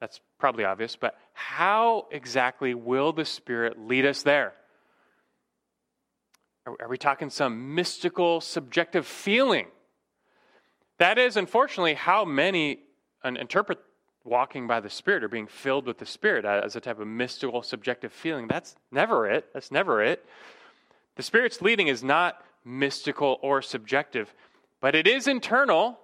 [0.00, 4.54] That's probably obvious, but how exactly will the Spirit lead us there?
[6.66, 9.66] Are, we talking some mystical, subjective feeling?
[10.98, 12.80] That is, unfortunately, how many
[13.24, 13.78] interpret
[14.26, 17.62] walking by the Spirit or being filled with the Spirit as a type of mystical,
[17.62, 18.48] subjective feeling.
[18.48, 19.46] That's never it.
[19.54, 20.26] That's never it.
[21.14, 24.34] The Spirit's leading is not mystical or subjective,
[24.80, 25.98] but it is internal.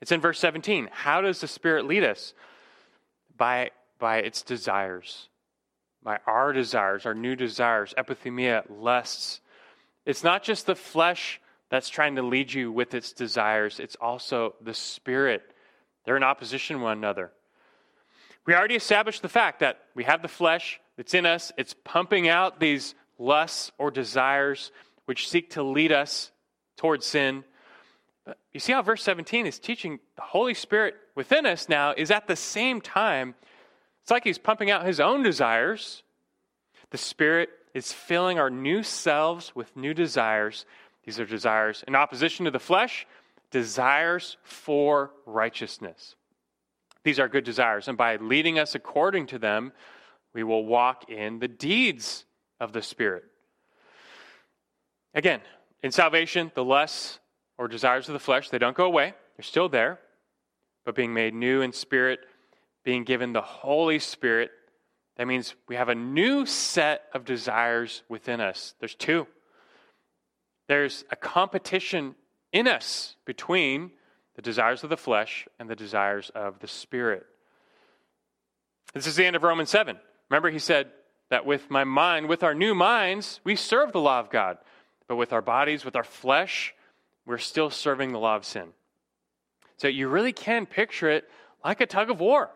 [0.00, 0.88] It's in verse 17.
[0.92, 2.34] How does the Spirit lead us?
[3.36, 5.28] By, by its desires,
[6.02, 9.40] by our desires, our new desires, epithumia, lusts.
[10.06, 14.54] It's not just the flesh that's trying to lead you with its desires, it's also
[14.60, 15.42] the Spirit
[16.04, 17.30] They're in opposition to one another.
[18.46, 22.28] We already established the fact that we have the flesh that's in us, it's pumping
[22.28, 24.72] out these lusts or desires
[25.04, 26.30] which seek to lead us
[26.76, 27.44] towards sin.
[28.52, 32.26] You see how verse 17 is teaching the Holy Spirit within us now is at
[32.26, 33.34] the same time,
[34.02, 36.02] it's like he's pumping out his own desires.
[36.90, 40.66] The Spirit is filling our new selves with new desires.
[41.04, 43.06] These are desires in opposition to the flesh,
[43.50, 46.16] desires for righteousness.
[47.04, 49.72] These are good desires, and by leading us according to them,
[50.34, 52.24] we will walk in the deeds
[52.58, 53.24] of the Spirit.
[55.14, 55.40] Again,
[55.82, 57.19] in salvation, the lusts
[57.60, 59.12] or desires of the flesh, they don't go away.
[59.36, 59.98] They're still there,
[60.86, 62.20] but being made new in spirit,
[62.84, 64.50] being given the Holy Spirit,
[65.18, 68.74] that means we have a new set of desires within us.
[68.80, 69.26] There's two.
[70.68, 72.14] There's a competition
[72.50, 73.90] in us between
[74.36, 77.26] the desires of the flesh and the desires of the spirit.
[78.94, 79.98] This is the end of Romans 7.
[80.30, 80.86] Remember, he said
[81.28, 84.56] that with my mind, with our new minds, we serve the law of God.
[85.08, 86.72] But with our bodies, with our flesh,
[87.26, 88.68] we're still serving the law of sin.
[89.76, 91.28] So you really can picture it
[91.64, 92.50] like a tug of war.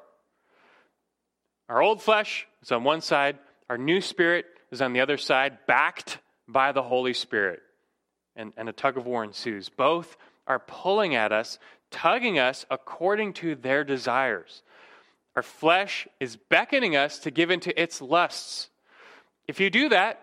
[1.68, 3.38] Our old flesh is on one side,
[3.70, 7.62] our new spirit is on the other side, backed by the Holy Spirit
[8.36, 9.68] and, and a tug of war ensues.
[9.68, 11.58] Both are pulling at us,
[11.90, 14.62] tugging us according to their desires.
[15.36, 18.68] Our flesh is beckoning us to give into its lusts.
[19.48, 20.20] If you do that,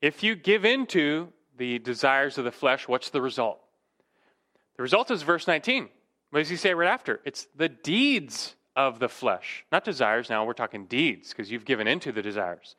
[0.00, 3.60] if you give into the desires of the flesh, what's the result?
[4.76, 5.88] The result is verse 19.
[6.30, 7.20] What does he say right after?
[7.24, 10.30] It's the deeds of the flesh, not desires.
[10.30, 12.74] Now we're talking deeds because you've given into the desires.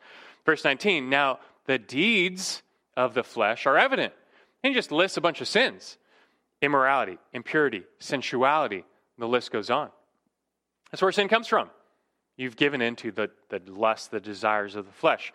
[0.45, 1.09] Verse 19.
[1.09, 2.63] Now the deeds
[2.97, 4.13] of the flesh are evident
[4.63, 5.97] and he just lists a bunch of sins
[6.61, 8.85] immorality, impurity, sensuality.
[9.17, 9.89] The list goes on.
[10.91, 11.69] That's where sin comes from.
[12.37, 15.33] You've given into the, the lust, the desires of the flesh.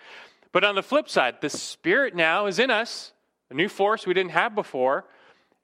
[0.52, 3.12] But on the flip side, the Spirit now is in us,
[3.50, 5.04] a new force we didn't have before.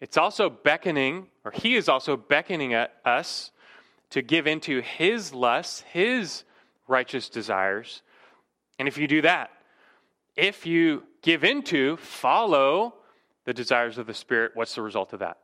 [0.01, 3.51] It's also beckoning, or He is also beckoning at us
[4.11, 6.45] to give into His lusts, His
[6.89, 8.03] righteous desires.
[8.79, 9.51] And if you do that,
[10.37, 12.95] if you give into, follow
[13.45, 15.39] the desires of the Spirit, what's the result of that?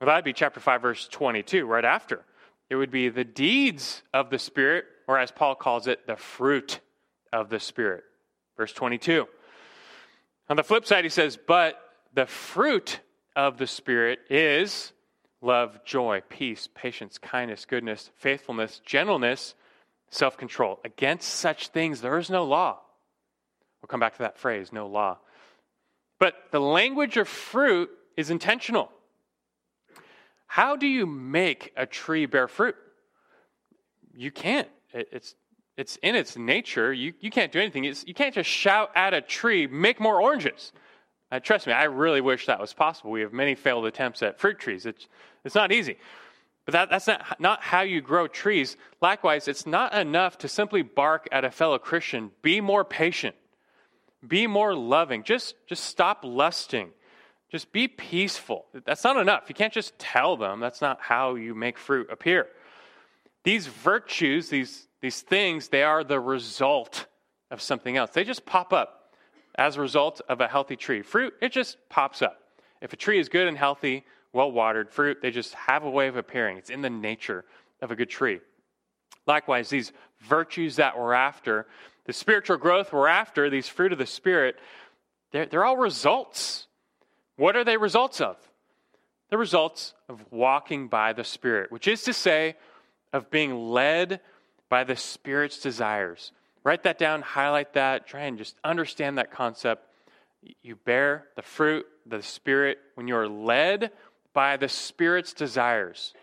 [0.00, 2.24] Well, that'd be chapter 5, verse 22, right after.
[2.70, 6.80] It would be the deeds of the Spirit, or as Paul calls it, the fruit
[7.32, 8.04] of the Spirit.
[8.56, 9.26] Verse 22.
[10.50, 11.80] On the flip side, he says, But
[12.12, 12.98] the fruit
[13.36, 14.92] of the Spirit is
[15.40, 19.54] love, joy, peace, patience, kindness, goodness, faithfulness, gentleness,
[20.10, 20.80] self control.
[20.84, 22.80] Against such things, there is no law.
[23.80, 25.18] We'll come back to that phrase, no law.
[26.18, 28.90] But the language of fruit is intentional.
[30.46, 32.74] How do you make a tree bear fruit?
[34.12, 34.68] You can't.
[34.92, 35.36] It's,
[35.76, 36.92] it's in its nature.
[36.92, 37.84] You, you can't do anything.
[37.84, 40.72] It's, you can't just shout at a tree, make more oranges.
[41.32, 43.10] Uh, trust me, I really wish that was possible.
[43.10, 44.84] We have many failed attempts at fruit trees.
[44.84, 45.06] It's,
[45.44, 45.96] it's not easy.
[46.66, 48.76] But that, that's not, not how you grow trees.
[49.00, 52.30] Likewise, it's not enough to simply bark at a fellow Christian.
[52.42, 53.36] Be more patient.
[54.26, 55.22] Be more loving.
[55.22, 56.90] Just, just stop lusting.
[57.50, 58.66] Just be peaceful.
[58.84, 59.44] That's not enough.
[59.48, 60.60] You can't just tell them.
[60.60, 62.48] That's not how you make fruit appear.
[63.44, 67.06] These virtues, these, these things, they are the result
[67.50, 68.10] of something else.
[68.10, 69.14] They just pop up
[69.54, 71.02] as a result of a healthy tree.
[71.02, 72.38] Fruit, it just pops up.
[72.80, 76.08] If a tree is good and healthy, well watered, fruit, they just have a way
[76.08, 76.56] of appearing.
[76.56, 77.44] It's in the nature
[77.82, 78.40] of a good tree.
[79.26, 81.66] Likewise, these virtues that we're after,
[82.04, 84.56] the spiritual growth we're after, these fruit of the Spirit,
[85.32, 86.66] they're, they're all results.
[87.36, 88.36] What are they results of?
[89.30, 92.56] The results of walking by the Spirit, which is to say,
[93.12, 94.20] of being led
[94.68, 96.32] by the Spirit's desires.
[96.62, 99.86] Write that down, highlight that, try and just understand that concept.
[100.62, 103.90] You bear the fruit, the Spirit, when you are led
[104.32, 106.14] by the Spirit's desires.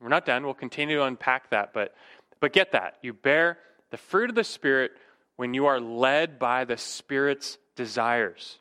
[0.00, 0.44] We're not done.
[0.44, 1.94] We'll continue to unpack that, but,
[2.40, 2.98] but get that.
[3.02, 3.58] You bear
[3.90, 4.92] the fruit of the Spirit
[5.36, 8.58] when you are led by the Spirit's desires.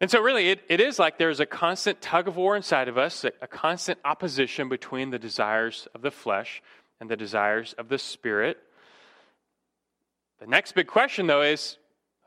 [0.00, 2.98] And so, really, it, it is like there's a constant tug of war inside of
[2.98, 6.62] us, a, a constant opposition between the desires of the flesh
[7.00, 8.58] and the desires of the Spirit.
[10.40, 11.78] The next big question, though, is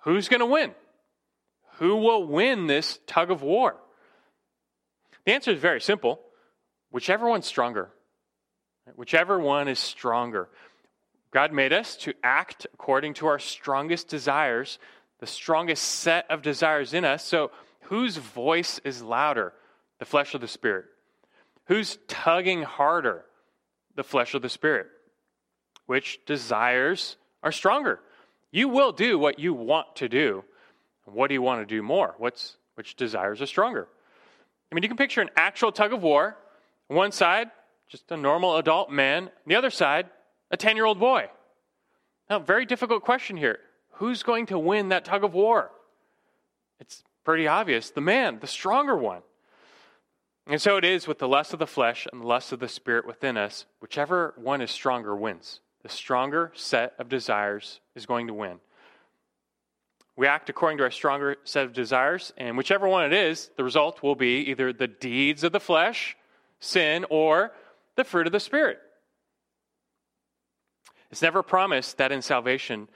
[0.03, 0.74] who's going to win?
[1.78, 3.76] Who will win this tug of war?
[5.26, 6.20] The answer is very simple
[6.89, 7.89] whichever one's stronger.
[8.95, 10.49] Whichever one is stronger.
[11.32, 14.80] God made us to act according to our strongest desires,
[15.20, 17.26] the strongest set of desires in us.
[17.26, 17.51] So,
[17.84, 19.53] whose voice is louder,
[19.99, 20.86] the flesh or the spirit?
[21.65, 23.26] Who's tugging harder,
[23.95, 24.88] the flesh or the spirit?
[25.86, 27.99] Which desires are stronger?
[28.51, 30.43] You will do what you want to do.
[31.05, 32.15] What do you want to do more?
[32.17, 33.88] What's, which desires are stronger?
[34.72, 36.38] I mean, you can picture an actual tug of war.
[36.88, 37.49] One side,
[37.88, 39.30] just a normal adult man.
[39.47, 40.07] The other side,
[40.51, 41.30] a 10 year old boy.
[42.30, 43.59] Now, very difficult question here.
[44.00, 45.72] Who's going to win that tug of war?
[46.80, 49.22] It's pretty obvious the man, the stronger one.
[50.47, 52.70] And so it is with the lust of the flesh and the lust of the
[52.70, 53.66] spirit within us.
[53.82, 55.60] Whichever one is stronger wins.
[55.84, 58.60] The stronger set of desires is going to win.
[60.16, 63.66] We act according to our stronger set of desires, and whichever one it is, the
[63.66, 66.16] result will be either the deeds of the flesh,
[66.62, 67.52] sin, or
[67.95, 68.80] the fruit of the Spirit.
[71.12, 72.88] It's never promised that in salvation,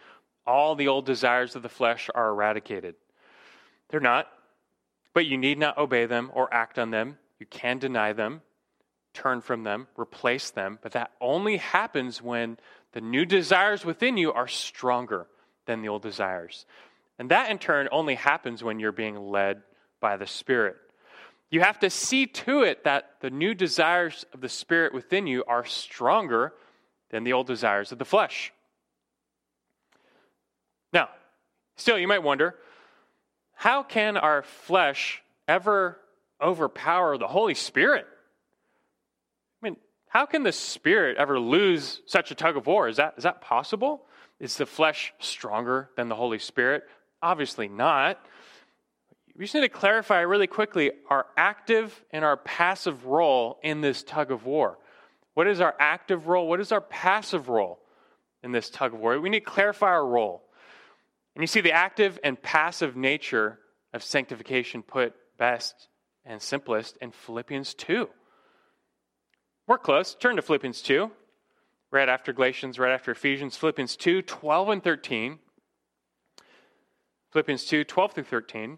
[0.46, 2.96] all the old desires of the flesh are eradicated.
[3.90, 4.28] They're not,
[5.14, 7.18] but you need not obey them or act on them.
[7.40, 8.42] You can deny them,
[9.14, 12.58] turn from them, replace them, but that only happens when
[12.94, 15.28] the new desires within you are stronger
[15.66, 16.66] than the old desires.
[17.20, 19.62] And that in turn only happens when you're being led
[20.00, 20.76] by the Spirit.
[21.50, 25.44] You have to see to it that the new desires of the Spirit within you
[25.46, 26.54] are stronger
[27.12, 28.52] than the old desires of the flesh.
[30.92, 31.10] Now,
[31.76, 32.56] still, you might wonder
[33.54, 36.00] how can our flesh ever
[36.42, 38.06] overpower the Holy Spirit?
[39.62, 42.88] I mean, how can the Spirit ever lose such a tug of war?
[42.88, 44.04] Is that, is that possible?
[44.40, 46.84] Is the flesh stronger than the Holy Spirit?
[47.22, 48.20] Obviously not.
[49.36, 54.04] We just need to clarify really quickly our active and our passive role in this
[54.04, 54.78] tug of war.
[55.34, 56.48] What is our active role?
[56.48, 57.80] What is our passive role
[58.44, 59.20] in this tug of war?
[59.20, 60.43] We need to clarify our role.
[61.36, 63.60] And you see the active and passive nature
[63.94, 65.88] of sanctification put best
[66.26, 68.08] and simplest in Philippians 2.
[69.68, 70.16] We're close.
[70.16, 71.10] Turn to Philippians 2,
[71.92, 73.56] right after Galatians, right after Ephesians.
[73.58, 75.40] Philippians 2, 12 and 13.
[77.32, 78.78] Philippians 2 12 through 13.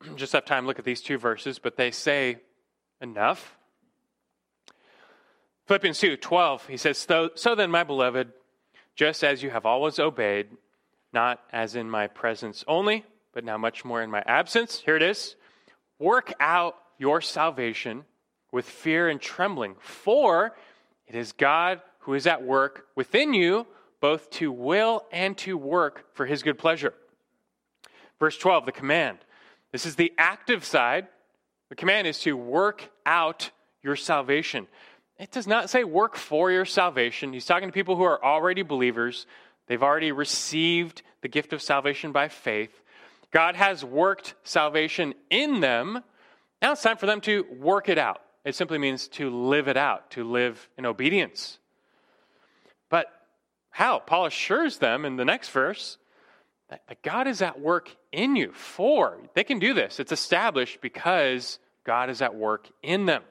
[0.14, 2.36] Just have time to look at these two verses, but they say
[3.00, 3.56] enough.
[5.66, 8.32] Philippians 2 12, he says, so, so then, my beloved,
[8.96, 10.48] just as you have always obeyed,
[11.12, 15.02] not as in my presence only, but now much more in my absence, here it
[15.02, 15.36] is
[15.98, 18.04] work out your salvation
[18.52, 20.54] with fear and trembling, for
[21.06, 23.66] it is God who is at work within you,
[24.00, 26.92] both to will and to work for his good pleasure.
[28.18, 29.18] Verse 12, the command.
[29.72, 31.08] This is the active side.
[31.70, 33.50] The command is to work out
[33.82, 34.68] your salvation.
[35.18, 37.32] It does not say work for your salvation.
[37.32, 39.26] He's talking to people who are already believers.
[39.66, 42.82] They've already received the gift of salvation by faith.
[43.30, 46.02] God has worked salvation in them.
[46.60, 48.20] Now it's time for them to work it out.
[48.44, 51.58] It simply means to live it out, to live in obedience.
[52.90, 53.06] But
[53.70, 54.00] how?
[54.00, 55.98] Paul assures them in the next verse
[56.68, 58.52] that God is at work in you.
[58.52, 60.00] For they can do this.
[60.00, 63.22] It's established because God is at work in them.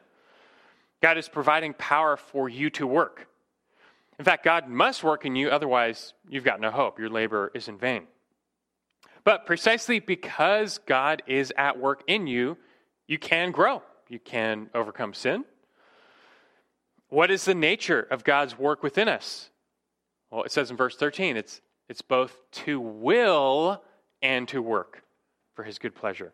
[1.04, 3.28] God is providing power for you to work.
[4.18, 6.98] In fact, God must work in you, otherwise, you've got no hope.
[6.98, 8.04] Your labor is in vain.
[9.26, 12.58] But precisely because God is at work in you,
[13.06, 13.84] you can grow.
[14.08, 15.44] You can overcome sin.
[17.10, 19.50] What is the nature of God's work within us?
[20.32, 23.84] Well, it says in verse 13, it's, it's both to will
[24.22, 25.04] and to work
[25.54, 26.32] for his good pleasure.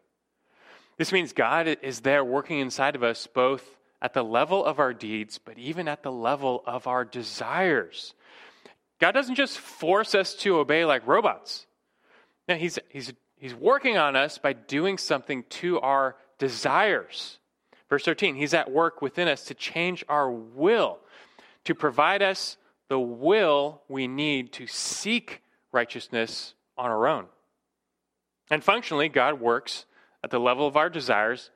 [0.98, 4.94] This means God is there working inside of us both at the level of our
[4.94, 8.14] deeds, but even at the level of our desires.
[9.00, 11.66] God doesn't just force us to obey like robots.
[12.48, 17.40] No, he's, he's, he's working on us by doing something to our desires.
[17.90, 21.00] Verse 13, He's at work within us to change our will,
[21.66, 25.42] to provide us the will we need to seek
[25.72, 27.26] righteousness on our own.
[28.50, 29.86] And functionally, God works
[30.24, 31.52] at the level of our desires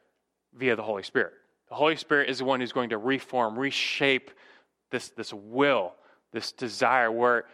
[0.54, 1.34] via the Holy Spirit.
[1.74, 4.30] The Holy Spirit is the one who's going to reform, reshape
[4.92, 5.96] this, this will,
[6.32, 7.46] this desire, where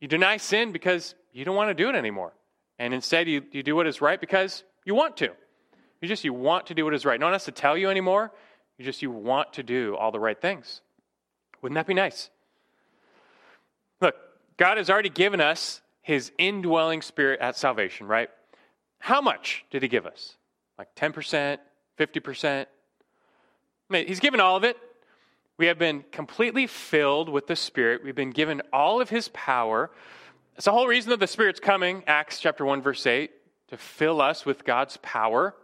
[0.00, 2.32] you deny sin because you don't want to do it anymore.
[2.80, 5.28] And instead, you, you do what is right because you want to.
[6.00, 7.20] You just you want to do what is right.
[7.20, 8.32] No one has to tell you anymore.
[8.78, 10.80] You just you want to do all the right things.
[11.60, 12.30] Wouldn't that be nice?
[14.00, 14.16] Look,
[14.56, 18.28] God has already given us his indwelling spirit at salvation, right?
[18.98, 20.36] How much did he give us?
[20.76, 21.58] Like 10%,
[21.96, 22.66] 50%?
[23.92, 24.78] I mean, he's given all of it.
[25.58, 28.02] We have been completely filled with the Spirit.
[28.02, 29.90] We've been given all of his power.
[30.56, 33.30] It's the whole reason that the Spirit's coming, Acts chapter 1, verse 8,
[33.68, 35.54] to fill us with God's power.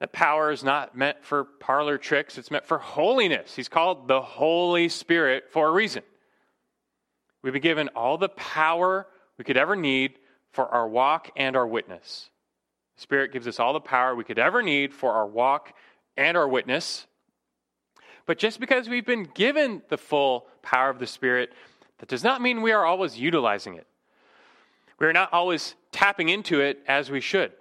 [0.00, 3.54] That power is not meant for parlor tricks, it's meant for holiness.
[3.54, 6.02] He's called the Holy Spirit for a reason.
[7.42, 9.06] We've been given all the power
[9.38, 10.18] we could ever need
[10.50, 12.28] for our walk and our witness.
[12.96, 15.72] The Spirit gives us all the power we could ever need for our walk
[16.16, 17.06] and our witness.
[18.26, 21.52] But just because we've been given the full power of the Spirit,
[21.98, 23.86] that does not mean we are always utilizing it.
[24.98, 27.52] We are not always tapping into it as we should.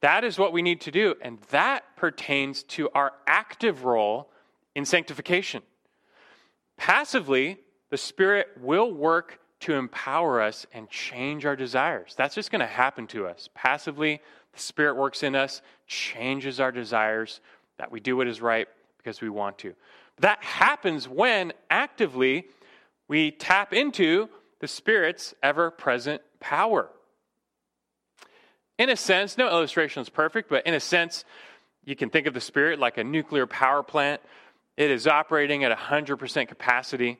[0.00, 4.30] That is what we need to do, and that pertains to our active role
[4.74, 5.62] in sanctification.
[6.76, 7.58] Passively,
[7.90, 12.14] the Spirit will work to empower us and change our desires.
[12.16, 13.50] That's just going to happen to us.
[13.54, 14.20] Passively,
[14.54, 17.40] the Spirit works in us, changes our desires,
[17.76, 18.68] that we do what is right
[19.02, 19.74] because we want to.
[20.20, 22.46] That happens when actively
[23.08, 24.28] we tap into
[24.60, 26.90] the Spirit's ever present power.
[28.78, 31.24] In a sense, no illustration is perfect, but in a sense,
[31.84, 34.20] you can think of the Spirit like a nuclear power plant.
[34.76, 37.18] It is operating at 100% capacity.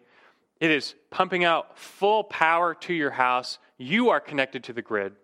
[0.60, 3.58] It is pumping out full power to your house.
[3.78, 5.14] You are connected to the grid.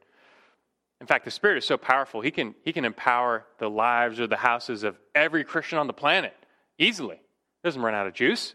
[1.01, 4.27] In fact, the Spirit is so powerful, He can, he can empower the lives or
[4.27, 6.35] the houses of every Christian on the planet
[6.79, 7.21] easily.
[7.65, 8.55] Doesn't run out of juice.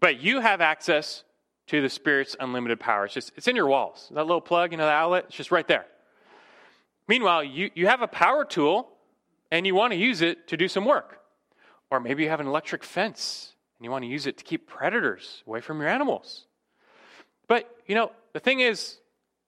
[0.00, 1.24] But you have access
[1.68, 3.04] to the Spirit's unlimited power.
[3.04, 4.10] It's just it's in your walls.
[4.14, 5.86] That little plug, you know, the outlet, it's just right there.
[7.06, 8.88] Meanwhile, you, you have a power tool
[9.50, 11.20] and you want to use it to do some work.
[11.90, 14.68] Or maybe you have an electric fence and you want to use it to keep
[14.68, 16.46] predators away from your animals.
[17.48, 18.98] But, you know, the thing is,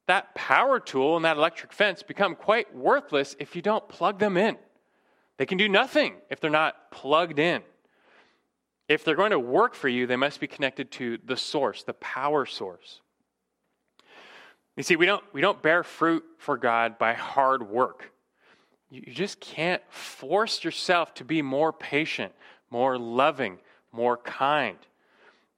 [0.09, 4.36] that power tool and that electric fence become quite worthless if you don't plug them
[4.36, 4.57] in.
[5.36, 7.62] They can do nothing if they're not plugged in.
[8.93, 11.95] If they're going to work for you, they must be connected to the source, the
[11.95, 13.01] power source.
[14.76, 18.12] You see, we don't, we don't bear fruit for God by hard work.
[18.90, 22.34] You, just can't force yourself to be more patient,
[22.70, 23.61] more loving,
[23.93, 24.76] more kind.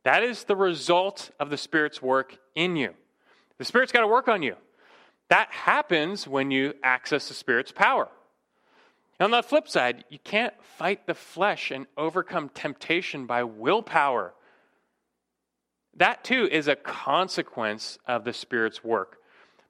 [0.05, 2.95] That is the result of the Spirit's work in you.
[3.59, 4.55] The Spirit's got to work on you.
[5.29, 8.09] That happens when you access the Spirit's power.
[9.25, 14.35] On the flip side, you can't fight the flesh and overcome temptation by willpower.
[15.97, 19.17] That too is a consequence of the Spirit's work.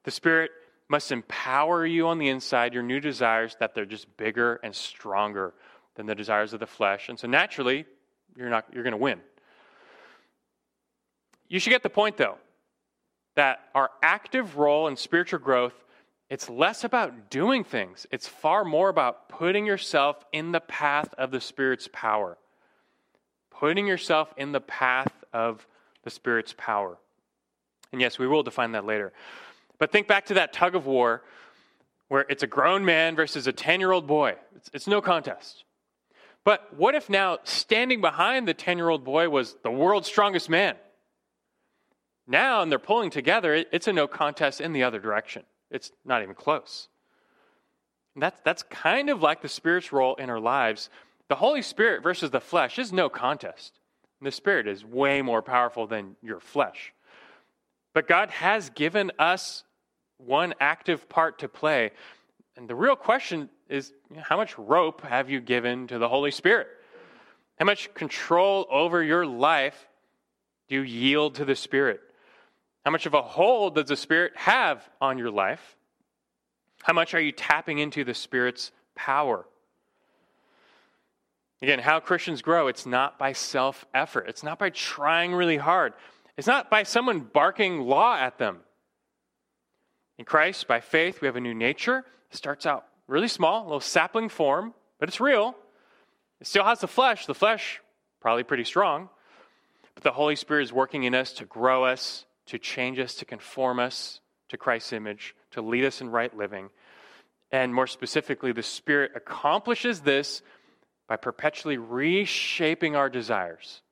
[0.02, 0.50] The Spirit
[0.88, 5.54] must empower you on the inside, your new desires, that they're just bigger and stronger
[5.94, 7.08] than the desires of the flesh.
[7.08, 7.86] And so naturally,
[8.34, 9.20] you're, not, you're going to win.
[11.46, 12.38] You should get the point, though,
[13.36, 15.74] that our active role in spiritual growth
[16.30, 21.30] it's less about doing things, it's far more about putting yourself in the path of
[21.30, 22.38] the Spirit's power.
[23.50, 25.66] Putting yourself in the path of
[26.02, 26.98] the Spirit's power.
[27.92, 29.12] And yes, we will define that later.
[29.78, 31.22] But think back to that tug of war
[32.08, 34.34] where it's a grown man versus a 10 year old boy.
[34.56, 35.64] It's, it's, no contest.
[36.42, 40.50] But what if now standing behind the 10 year old boy was the world's strongest
[40.50, 40.76] man?
[42.26, 45.44] Now, and they're pulling together, it, it's a no contest in the other direction.
[45.70, 46.88] It's not even close.
[48.16, 50.88] That's, that's kind of like the Spirit's role in our lives.
[51.28, 53.78] The Holy Spirit versus the flesh is no contest.
[54.22, 56.92] The Spirit is way more powerful than your flesh.
[57.92, 59.64] But God has given us
[60.18, 61.90] one active part to play.
[62.56, 66.68] And the real question is how much rope have you given to the Holy Spirit?
[67.58, 69.88] How much control over your life
[70.68, 72.00] do you yield to the Spirit?
[72.84, 75.76] How much of a hold does the Spirit have on your life?
[76.82, 79.46] How much are you tapping into the Spirit's power?
[81.62, 84.28] Again, how Christians grow, it's not by self effort.
[84.28, 85.94] It's not by trying really hard.
[86.36, 88.58] It's not by someone barking law at them.
[90.18, 92.04] In Christ, by faith, we have a new nature.
[92.30, 95.54] It starts out really small, a little sapling form, but it's real.
[96.40, 97.24] It still has the flesh.
[97.24, 97.80] The flesh,
[98.20, 99.08] probably pretty strong.
[99.94, 103.24] But the Holy Spirit is working in us to grow us to change us, to
[103.24, 106.70] conform us to Christ's image, to lead us in right living.
[107.50, 110.42] And more specifically, the Spirit accomplishes this
[111.08, 113.82] by perpetually reshaping our desires.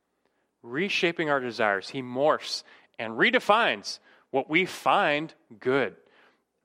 [0.62, 1.88] Reshaping our desires.
[1.88, 2.62] He morphs
[2.98, 3.98] and redefines
[4.30, 5.94] what we find good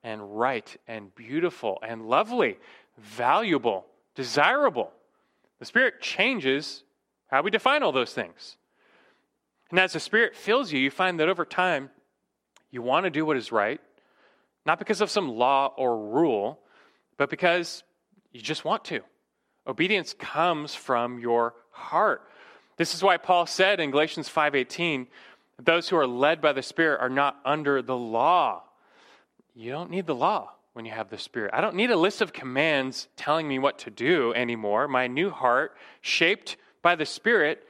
[0.02, 2.58] and right and beautiful and lovely,
[2.96, 4.92] valuable, desirable.
[5.58, 6.82] The Spirit changes
[7.28, 8.56] how we define all those things.
[9.70, 11.90] And as the Spirit fills you, you find that over time,
[12.70, 13.80] you want to do what is right,
[14.64, 16.60] not because of some law or rule,
[17.16, 17.82] but because
[18.32, 19.00] you just want to.
[19.66, 22.22] Obedience comes from your heart.
[22.76, 25.08] This is why Paul said in Galatians 5:18,
[25.58, 28.62] those who are led by the Spirit are not under the law.
[29.54, 31.52] You don't need the law when you have the Spirit.
[31.52, 34.86] I don't need a list of commands telling me what to do anymore.
[34.88, 37.66] My new heart, shaped by the Spirit,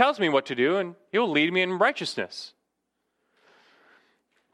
[0.00, 2.54] tells me what to do, and He will lead me in righteousness.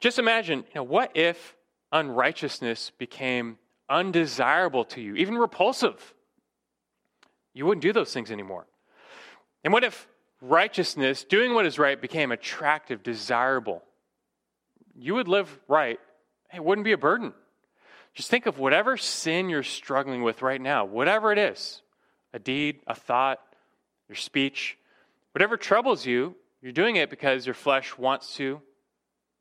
[0.00, 1.54] Just imagine, you know, what if
[1.92, 3.56] unrighteousness became
[3.88, 6.14] undesirable to you, even repulsive?
[7.54, 8.66] You wouldn't do those things anymore.
[9.62, 10.08] And what if
[10.42, 13.84] righteousness, doing what is right, became attractive, desirable?
[14.96, 16.00] You would live right.
[16.52, 17.32] It wouldn't be a burden.
[18.14, 21.82] Just think of whatever sin you're struggling with right now, whatever it is
[22.32, 23.38] a deed, a thought,
[24.08, 24.76] your speech,
[25.36, 28.58] whatever troubles you, you're doing it because your flesh wants to,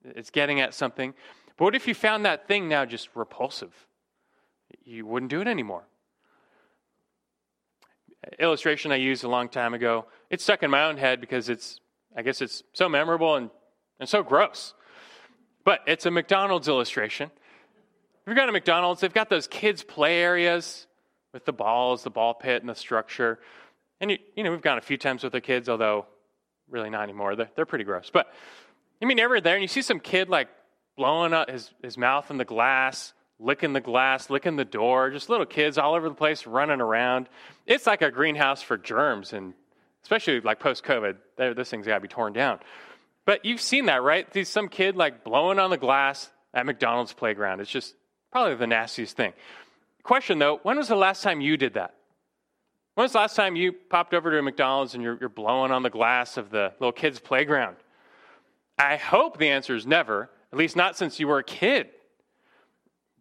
[0.04, 1.14] it's getting at something.
[1.56, 3.74] But what if you found that thing now just repulsive?
[4.84, 5.88] You wouldn't do it anymore.
[8.39, 10.08] Illustration I used a long time ago.
[10.30, 11.80] It's stuck in my own head because it's,
[12.14, 13.50] I guess it's so memorable and,
[13.98, 14.74] and so gross.
[15.64, 17.32] But it's a McDonald's illustration.
[18.26, 20.88] If you go to McDonald's, they've got those kids' play areas
[21.32, 23.39] with the balls, the ball pit, and the structure.
[24.02, 26.06] And, you, you know, we've gone a few times with the kids, although
[26.70, 27.36] really not anymore.
[27.36, 28.10] They're, they're pretty gross.
[28.12, 28.28] But,
[29.02, 30.48] I mean, ever there and you see some kid like
[30.98, 35.30] blowing up his, his mouth in the glass, licking the glass, licking the door, just
[35.30, 37.30] little kids all over the place running around.
[37.66, 39.54] It's like a greenhouse for germs, and
[40.04, 42.60] especially like post COVID, this thing's got to be torn down.
[43.26, 44.32] But you've seen that, right?
[44.32, 47.60] These, some kid like blowing on the glass at McDonald's playground.
[47.60, 47.96] It's just
[48.36, 49.32] Probably the nastiest thing.
[50.04, 51.93] Question though, when was the last time you did that?
[52.96, 55.72] When was the last time you popped over to a McDonald's and you're, you're blowing
[55.72, 57.76] on the glass of the little kid's playground?
[58.80, 61.89] I hope the answer is never, at least not since you were a kid.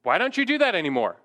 [0.04, 1.16] Why don't you do that anymore?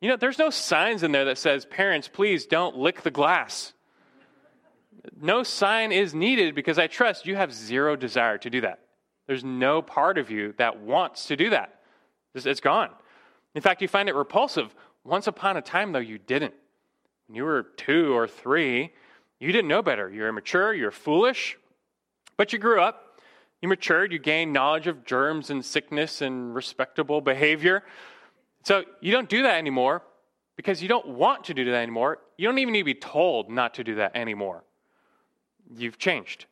[0.00, 3.72] You know, there's no signs in there that says, parents, please don't lick the glass.
[5.20, 8.78] No sign is needed because I trust you have zero desire to do that.
[9.26, 11.80] There's no part of you that wants to do that.
[12.34, 12.90] It's gone.
[13.56, 14.72] In fact, you find it repulsive.
[15.02, 16.54] Once upon a time, though, you didn't.
[17.28, 18.92] When you were two or three,
[19.38, 20.10] you didn't know better.
[20.10, 21.56] You're immature, you're foolish,
[22.36, 23.04] but you grew up.
[23.60, 27.82] You matured, you gained knowledge of germs and sickness and respectable behavior.
[28.62, 30.02] So you don't do that anymore
[30.56, 32.18] because you don't want to do that anymore.
[32.36, 34.64] You don't even need to be told not to do that anymore.
[35.76, 36.46] You've changed.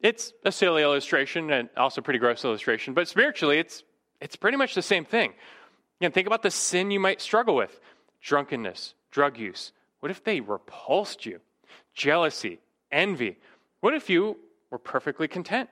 [0.00, 3.82] It's a silly illustration and also pretty gross illustration, but spiritually, it's,
[4.20, 5.32] it's pretty much the same thing.
[6.00, 7.80] Again, think about the sin you might struggle with
[8.20, 9.72] drunkenness, drug use.
[10.00, 11.40] What if they repulsed you?
[11.94, 12.60] Jealousy,
[12.92, 13.38] envy.
[13.80, 14.38] What if you
[14.70, 15.68] were perfectly content?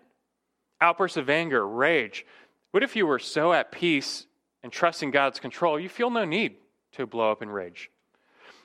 [0.80, 2.26] Outbursts of anger, rage.
[2.70, 4.26] What if you were so at peace
[4.62, 6.56] and trusting God's control, you feel no need
[6.92, 7.90] to blow up in rage?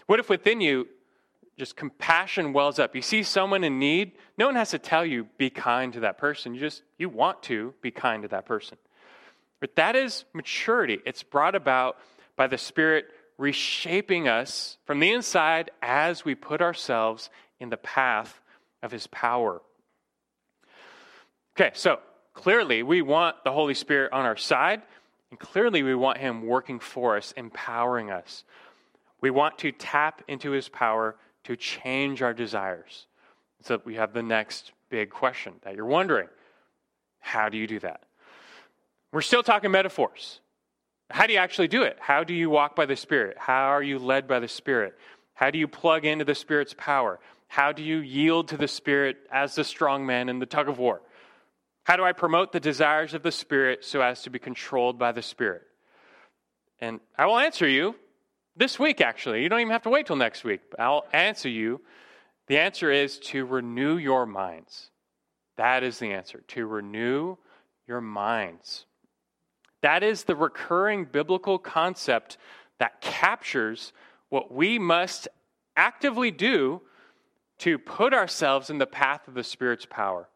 [0.08, 0.88] What if within you
[1.58, 2.96] just compassion wells up?
[2.96, 6.18] You see someone in need, no one has to tell you be kind to that
[6.18, 6.54] person.
[6.54, 8.78] You just you want to be kind to that person.
[9.60, 11.00] But that is maturity.
[11.06, 11.98] It's brought about
[12.36, 13.06] by the Spirit
[13.42, 18.40] reshaping us from the inside as we put ourselves in the path
[18.84, 19.62] of His power.
[21.58, 22.00] Okay, so
[22.34, 24.84] clearly we want the Holy Spirit on our side,
[25.32, 28.44] and clearly we want Him working for us, empowering us.
[29.22, 31.16] We want to tap into His power
[31.46, 33.08] to change our desires.
[33.64, 36.28] So we have the next big question that you're wondering
[37.20, 38.04] how do you do that?
[39.12, 40.40] We're still talking metaphors.
[41.12, 41.98] How do you actually do it?
[42.00, 43.38] How do you walk by the Spirit?
[43.40, 44.98] How are you led by the Spirit?
[45.34, 47.20] How do you plug into the Spirit's power?
[47.48, 50.78] How do you yield to the Spirit as the strong man in the tug of
[50.78, 51.02] war?
[51.84, 55.12] How do I promote the desires of the Spirit so as to be controlled by
[55.12, 55.64] the Spirit?
[56.80, 57.96] And I will answer you
[58.56, 59.44] this week, actually.
[59.44, 60.62] You don't even have to wait till next week.
[60.80, 61.82] I'll answer you.
[62.48, 64.90] The answer is to renew your minds.
[65.58, 67.38] That is the answer, to renew
[67.88, 68.86] your minds.
[69.82, 72.38] That is the recurring biblical concept
[72.80, 73.94] that captures
[74.30, 75.28] what we must
[75.76, 76.82] actively do
[77.60, 80.28] to put ourselves in the path of the Spirit's power,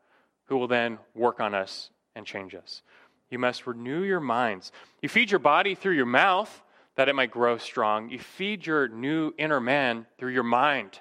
[0.46, 2.82] who will then work on us and change us.
[3.30, 4.72] You must renew your minds.
[5.02, 6.62] You feed your body through your mouth
[6.96, 8.10] that it might grow strong.
[8.10, 11.00] You feed your new inner man through your mind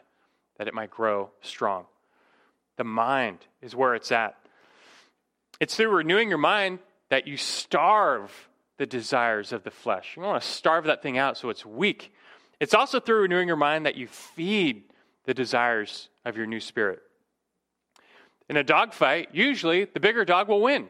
[0.59, 1.85] that it might grow strong.
[2.77, 4.37] The mind is where it's at.
[5.61, 6.79] It's through renewing your mind
[7.11, 8.49] that you starve
[8.79, 10.15] the desires of the flesh.
[10.17, 12.13] You want to starve that thing out so it's weak.
[12.61, 14.85] It's also through renewing your mind that you feed
[15.25, 17.01] the desires of your new spirit.
[18.49, 20.89] In a dog fight, usually the bigger dog will win.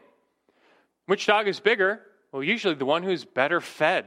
[1.05, 2.01] Which dog is bigger?
[2.31, 4.05] Well, usually the one who's better fed.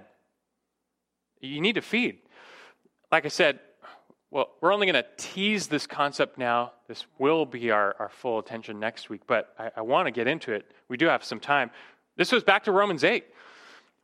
[1.41, 2.19] You need to feed.
[3.11, 3.61] Like I said,
[4.31, 6.73] well, we're only going to tease this concept now.
[6.87, 10.27] This will be our, our full attention next week, but I, I want to get
[10.27, 10.71] into it.
[10.89, 11.71] We do have some time.
[12.19, 13.25] This was back to Romans 8.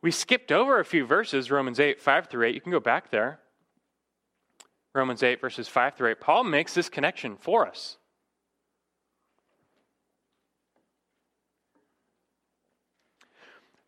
[0.01, 2.55] We skipped over a few verses, Romans 8, 5 through 8.
[2.55, 3.39] You can go back there.
[4.93, 6.21] Romans 8, verses 5 through 8.
[6.21, 7.97] Paul makes this connection for us.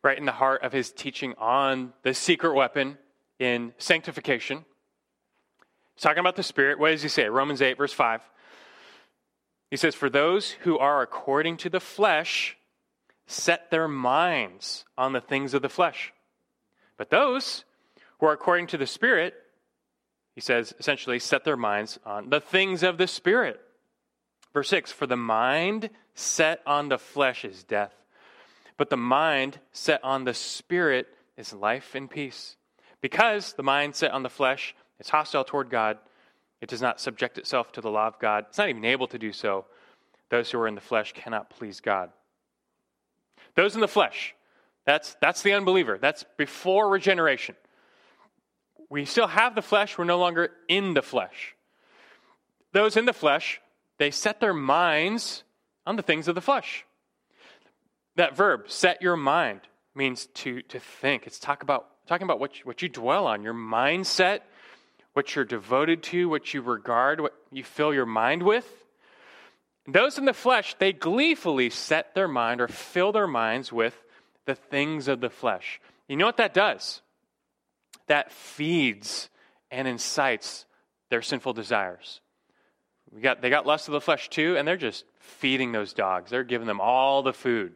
[0.02, 2.98] Right in the heart of his teaching on the secret weapon
[3.38, 4.66] in sanctification.
[5.94, 6.78] He's talking about the Spirit.
[6.78, 7.30] What does he say?
[7.30, 8.20] Romans 8, verse 5.
[9.70, 12.57] He says, For those who are according to the flesh
[13.28, 16.12] set their minds on the things of the flesh.
[16.96, 17.64] But those
[18.18, 19.34] who are according to the Spirit,
[20.34, 23.60] he says, essentially, set their minds on the things of the Spirit.
[24.54, 27.94] Verse 6 For the mind set on the flesh is death,
[28.76, 31.06] but the mind set on the Spirit
[31.36, 32.56] is life and peace.
[33.00, 35.98] Because the mind set on the flesh is hostile toward God.
[36.60, 38.46] It does not subject itself to the law of God.
[38.48, 39.66] It's not even able to do so.
[40.30, 42.10] Those who are in the flesh cannot please God.
[43.58, 44.36] Those in the flesh,
[44.86, 45.98] that's, that's the unbeliever.
[46.00, 47.56] That's before regeneration.
[48.88, 51.56] We still have the flesh, we're no longer in the flesh.
[52.72, 53.60] Those in the flesh,
[53.98, 55.42] they set their minds
[55.84, 56.84] on the things of the flesh.
[58.14, 61.26] That verb, set your mind, means to, to think.
[61.26, 64.42] It's talk about, talking about what you, what you dwell on, your mindset,
[65.14, 68.72] what you're devoted to, what you regard, what you fill your mind with.
[69.88, 73.96] Those in the flesh, they gleefully set their mind or fill their minds with
[74.44, 75.80] the things of the flesh.
[76.08, 77.00] You know what that does?
[78.06, 79.30] That feeds
[79.70, 80.66] and incites
[81.08, 82.20] their sinful desires.
[83.10, 86.30] We got, they got lust of the flesh too, and they're just feeding those dogs.
[86.30, 87.74] They're giving them all the food.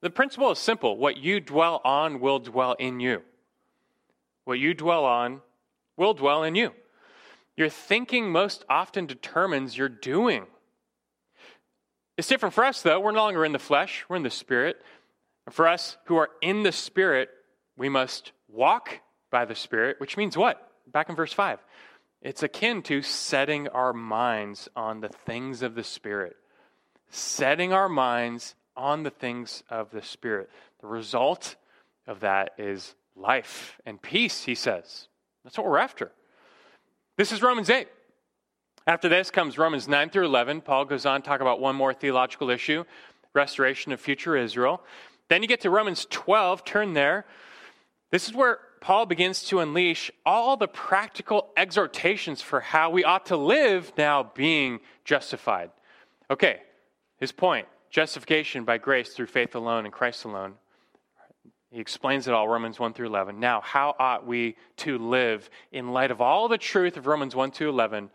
[0.00, 3.22] The principle is simple what you dwell on will dwell in you.
[4.44, 5.40] What you dwell on
[5.96, 6.70] will dwell in you.
[7.56, 10.46] Your thinking most often determines your doing.
[12.16, 13.00] It's different for us, though.
[13.00, 14.80] We're no longer in the flesh, we're in the spirit.
[15.50, 17.28] For us who are in the spirit,
[17.76, 19.00] we must walk
[19.30, 20.70] by the spirit, which means what?
[20.90, 21.58] Back in verse 5.
[22.22, 26.36] It's akin to setting our minds on the things of the spirit.
[27.10, 30.48] Setting our minds on the things of the spirit.
[30.80, 31.56] The result
[32.06, 35.08] of that is life and peace, he says.
[35.44, 36.10] That's what we're after.
[37.16, 37.86] This is Romans 8.
[38.88, 40.62] After this comes Romans 9 through 11.
[40.62, 42.84] Paul goes on to talk about one more theological issue
[43.34, 44.80] restoration of future Israel.
[45.28, 47.24] Then you get to Romans 12, turn there.
[48.10, 53.26] This is where Paul begins to unleash all the practical exhortations for how we ought
[53.26, 55.70] to live now being justified.
[56.30, 56.60] Okay,
[57.18, 60.54] his point justification by grace through faith alone in Christ alone.
[61.74, 63.40] He explains it all, Romans 1 through 11.
[63.40, 67.50] Now, how ought we to live in light of all the truth of Romans 1
[67.50, 68.10] through 11?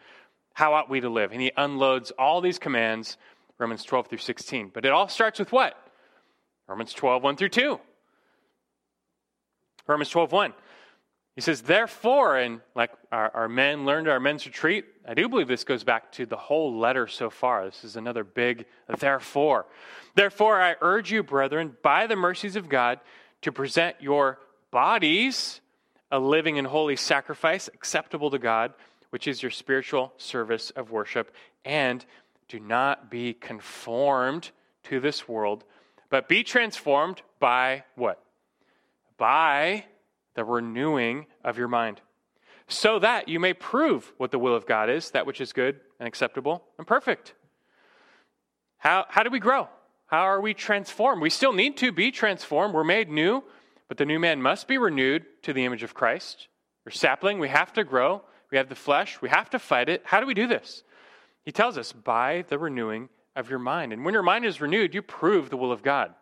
[0.54, 1.34] How ought we to live?
[1.34, 3.18] And he unloads all these commands,
[3.58, 4.72] Romans 12 through 16.
[4.74, 5.76] But it all starts with what?
[6.70, 7.80] Romans 12, 1 through 2.
[9.88, 10.54] Romans 12, 1.
[11.36, 15.50] He says, therefore, and like our, our men learned our men's retreat, I do believe
[15.50, 17.66] this goes back to the whole letter so far.
[17.66, 18.68] This is another big
[19.00, 19.66] therefore.
[20.16, 23.02] Therefore, I urge you, brethren, by the mercies of God,
[23.42, 24.40] to present your
[24.72, 25.62] bodies
[26.12, 28.74] a living and holy sacrifice acceptable to God,
[29.12, 31.34] which is your spiritual service of worship.
[31.66, 32.04] And
[32.48, 34.52] do not be conformed
[34.84, 35.64] to this world,
[36.10, 38.24] but be transformed by what?
[39.18, 39.86] By
[40.34, 42.02] the renewing of your mind,
[42.68, 45.80] so that you may prove what the will of God is, that which is good
[46.00, 47.34] and acceptable and perfect.
[48.78, 49.68] How, how do we grow?
[50.10, 51.22] How are we transformed?
[51.22, 52.74] We still need to be transformed.
[52.74, 53.44] We're made new,
[53.88, 56.48] but the new man must be renewed to the image of Christ.
[56.84, 57.38] We're sapling.
[57.38, 58.24] We have to grow.
[58.52, 59.22] We have the flesh.
[59.22, 60.02] We have to fight it.
[60.06, 60.82] How do we do this?
[61.46, 63.94] He tells us by the renewing of your mind.
[63.94, 66.16] And when your mind is renewed, you prove the will of God.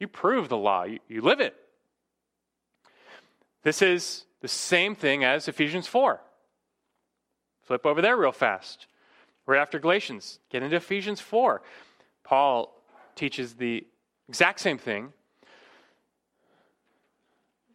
[0.00, 0.82] You prove the law.
[0.82, 1.54] You, you live it.
[3.62, 6.20] This is the same thing as Ephesians 4.
[7.62, 8.88] Flip over there real fast.
[9.46, 11.62] Right after Galatians, get into Ephesians 4.
[12.24, 12.74] Paul
[13.18, 13.84] teaches the
[14.28, 15.12] exact same thing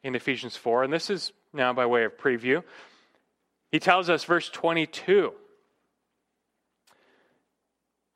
[0.04, 2.64] in Ephesians 4, and this is now by way of preview.
[3.72, 5.34] He tells us, verse 22,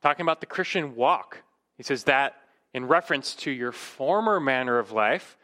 [0.01, 1.43] talking about the Christian walk.
[1.78, 2.36] He says that
[2.73, 5.38] in reference to your former manner of life,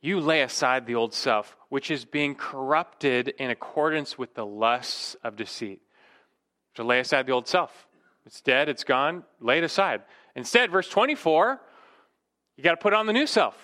[0.00, 5.16] you lay aside the old self, which is being corrupted in accordance with the lusts
[5.24, 5.80] of deceit.
[6.76, 7.86] To lay aside the old self.
[8.24, 10.02] It's dead, it's gone, lay it aside.
[10.36, 11.60] Instead, verse 24,
[12.56, 13.56] you got to put on the new self,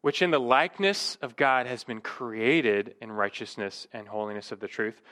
[0.00, 4.68] which in the likeness of God has been created in righteousness and holiness of the
[4.68, 5.02] truth.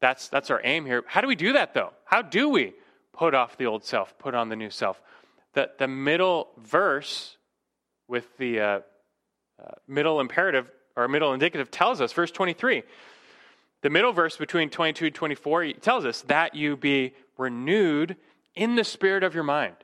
[0.00, 1.02] That's, that's our aim here.
[1.06, 1.90] How do we do that, though?
[2.04, 2.74] How do we
[3.12, 5.00] put off the old self, put on the new self?
[5.54, 7.36] The, the middle verse
[8.06, 8.80] with the, uh,
[9.62, 12.82] uh, middle imperative or middle indicative tells us, verse 23.
[13.82, 18.16] The middle verse between 22 and 24 tells us that you be renewed
[18.54, 19.76] in the spirit of your mind.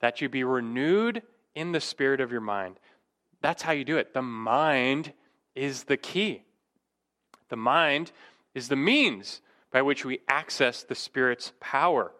[0.00, 1.22] That you be renewed
[1.54, 2.78] in the spirit of your mind.
[3.40, 4.12] That's how you do it.
[4.14, 5.12] The mind
[5.54, 6.42] is the key.
[7.48, 8.12] The mind
[8.54, 9.40] is the means
[9.70, 12.12] by which we access the Spirit's power.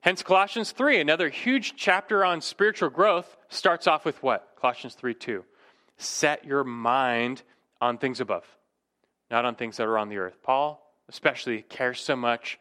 [0.00, 4.56] Hence, Colossians 3, another huge chapter on spiritual growth, starts off with what?
[4.60, 5.44] Colossians 3 2.
[5.98, 7.42] Set your mind
[7.80, 8.44] on things above,
[9.30, 10.38] not on things that are on the earth.
[10.42, 12.58] Paul, especially, cares so much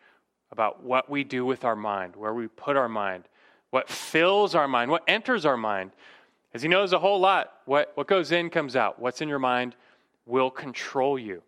[0.51, 3.25] about what we do with our mind, where we put our mind,
[3.71, 5.91] what fills our mind, what enters our mind.
[6.49, 7.51] Because he knows a whole lot.
[7.65, 8.99] What, what goes in comes out.
[8.99, 9.75] What's in your mind
[10.25, 11.43] will control you.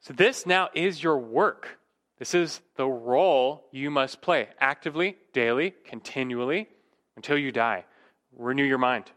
[0.00, 1.78] So, this now is your work.
[2.18, 6.68] This is the role you must play actively, daily, continually,
[7.16, 7.84] until you die.
[8.36, 9.10] Renew your mind.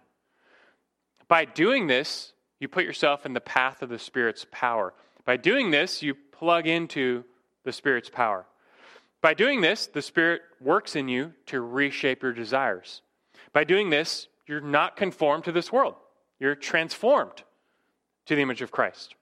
[1.28, 4.94] By doing this, you put yourself in the path of the Spirit's power.
[5.26, 7.24] By doing this, you plug into
[7.64, 8.46] the Spirit's power.
[9.24, 13.02] By doing this, the Spirit works in you to reshape your desires.
[13.54, 15.96] By doing this, you're not conformed to this world,
[16.40, 17.44] you're transformed
[18.26, 19.16] to the image of Christ.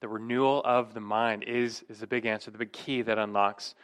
[0.00, 3.74] The renewal of the mind is, is the big answer, the big key that unlocks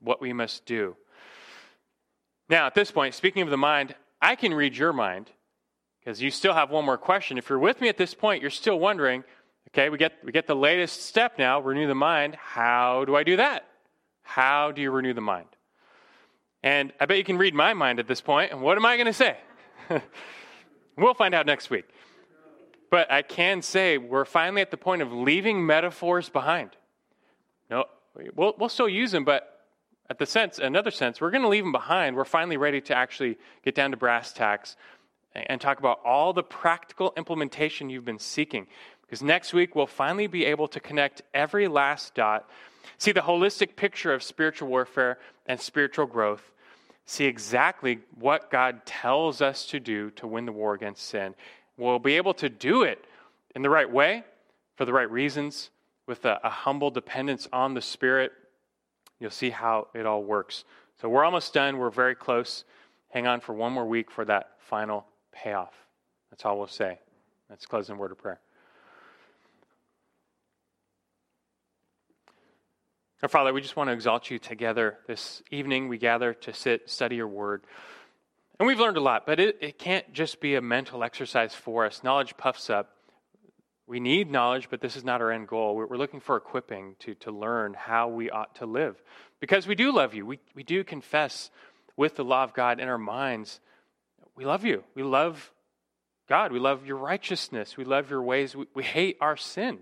[0.00, 0.96] what we must do.
[2.48, 5.30] Now, at this point, speaking of the mind, I can read your mind
[6.00, 7.38] because you still have one more question.
[7.38, 9.22] If you're with me at this point, you're still wondering,
[9.68, 12.34] okay, we get, we get the latest step now, renew the mind.
[12.34, 13.69] How do I do that?
[14.30, 15.48] How do you renew the mind?
[16.62, 18.52] And I bet you can read my mind at this point.
[18.52, 19.36] And what am I going to say?
[20.96, 21.84] we'll find out next week.
[22.92, 26.70] But I can say we're finally at the point of leaving metaphors behind.
[27.68, 27.86] No,
[28.36, 29.66] we'll, we'll still use them, but
[30.08, 32.14] at the sense, another sense, we're going to leave them behind.
[32.14, 34.76] We're finally ready to actually get down to brass tacks
[35.34, 38.68] and talk about all the practical implementation you've been seeking.
[39.02, 42.48] Because next week, we'll finally be able to connect every last dot,
[42.98, 46.52] see the holistic picture of spiritual warfare and spiritual growth,
[47.06, 51.34] see exactly what God tells us to do to win the war against sin,
[51.76, 53.04] we'll be able to do it
[53.54, 54.24] in the right way,
[54.76, 55.70] for the right reasons,
[56.06, 58.32] with a, a humble dependence on the Spirit.
[59.18, 60.64] You'll see how it all works.
[61.00, 61.78] So we're almost done.
[61.78, 62.64] We're very close.
[63.10, 65.74] Hang on for one more week for that final payoff.
[66.30, 66.98] That's all we'll say.
[67.48, 68.40] Let's close in word of prayer.
[73.22, 75.88] Our Father, we just want to exalt you together this evening.
[75.88, 77.64] We gather to sit, study your word.
[78.58, 81.84] And we've learned a lot, but it, it can't just be a mental exercise for
[81.84, 82.02] us.
[82.02, 82.96] Knowledge puffs up.
[83.86, 85.76] We need knowledge, but this is not our end goal.
[85.76, 88.96] We're, we're looking for equipping to, to learn how we ought to live.
[89.38, 90.24] Because we do love you.
[90.24, 91.50] We, we do confess
[91.98, 93.60] with the law of God in our minds.
[94.34, 94.82] We love you.
[94.94, 95.52] We love
[96.26, 96.52] God.
[96.52, 97.76] We love your righteousness.
[97.76, 98.56] We love your ways.
[98.56, 99.80] We, we hate our sin.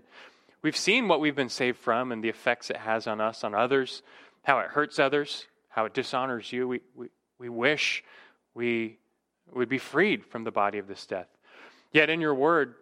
[0.61, 3.55] We've seen what we've been saved from and the effects it has on us, on
[3.55, 4.01] others,
[4.43, 6.67] how it hurts others, how it dishonors you.
[6.67, 7.07] We, we,
[7.37, 8.03] we wish
[8.53, 8.97] we
[9.53, 11.27] would be freed from the body of this death.
[11.91, 12.75] Yet in your word,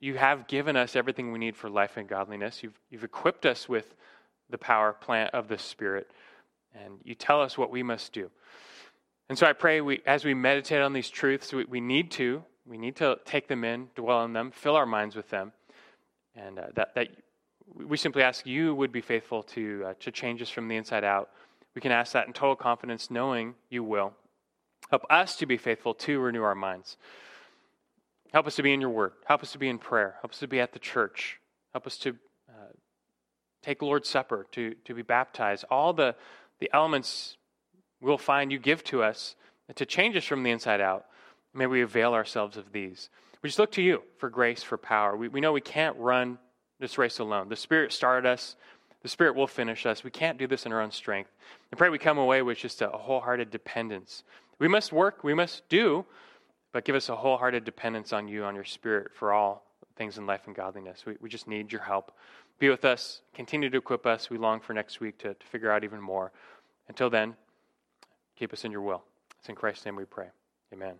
[0.00, 2.62] you have given us everything we need for life and godliness.
[2.62, 3.94] You've, you've equipped us with
[4.50, 6.10] the power plant of the Spirit,
[6.74, 8.30] and you tell us what we must do.
[9.28, 12.44] And so I pray we, as we meditate on these truths, we, we need to.
[12.64, 15.52] We need to take them in, dwell on them, fill our minds with them.
[16.36, 17.08] And uh, that, that
[17.74, 21.04] we simply ask you would be faithful to, uh, to change us from the inside
[21.04, 21.30] out.
[21.74, 24.12] We can ask that in total confidence, knowing you will.
[24.90, 26.96] Help us to be faithful to renew our minds.
[28.32, 29.12] Help us to be in your word.
[29.24, 30.16] Help us to be in prayer.
[30.20, 31.38] Help us to be at the church.
[31.72, 32.10] Help us to
[32.48, 32.72] uh,
[33.62, 35.64] take Lord's Supper, to, to be baptized.
[35.70, 36.14] All the,
[36.60, 37.36] the elements
[38.00, 39.36] we'll find you give to us
[39.74, 41.06] to change us from the inside out.
[41.52, 43.08] May we avail ourselves of these.
[43.46, 45.16] We just look to you for grace, for power.
[45.16, 46.36] We, we know we can't run
[46.80, 47.48] this race alone.
[47.48, 48.56] The Spirit started us,
[49.04, 50.02] the Spirit will finish us.
[50.02, 51.30] We can't do this in our own strength.
[51.72, 54.24] I pray we come away with just a wholehearted dependence
[54.58, 56.04] we must work, we must do,
[56.72, 60.26] but give us a wholehearted dependence on you, on your spirit for all things in
[60.26, 61.06] life and godliness.
[61.06, 62.10] We, we just need your help.
[62.58, 64.28] Be with us, continue to equip us.
[64.28, 66.32] We long for next week to, to figure out even more.
[66.88, 67.36] Until then,
[68.36, 69.04] keep us in your will.
[69.38, 70.30] It's in Christ's name we pray.
[70.72, 70.96] Amen.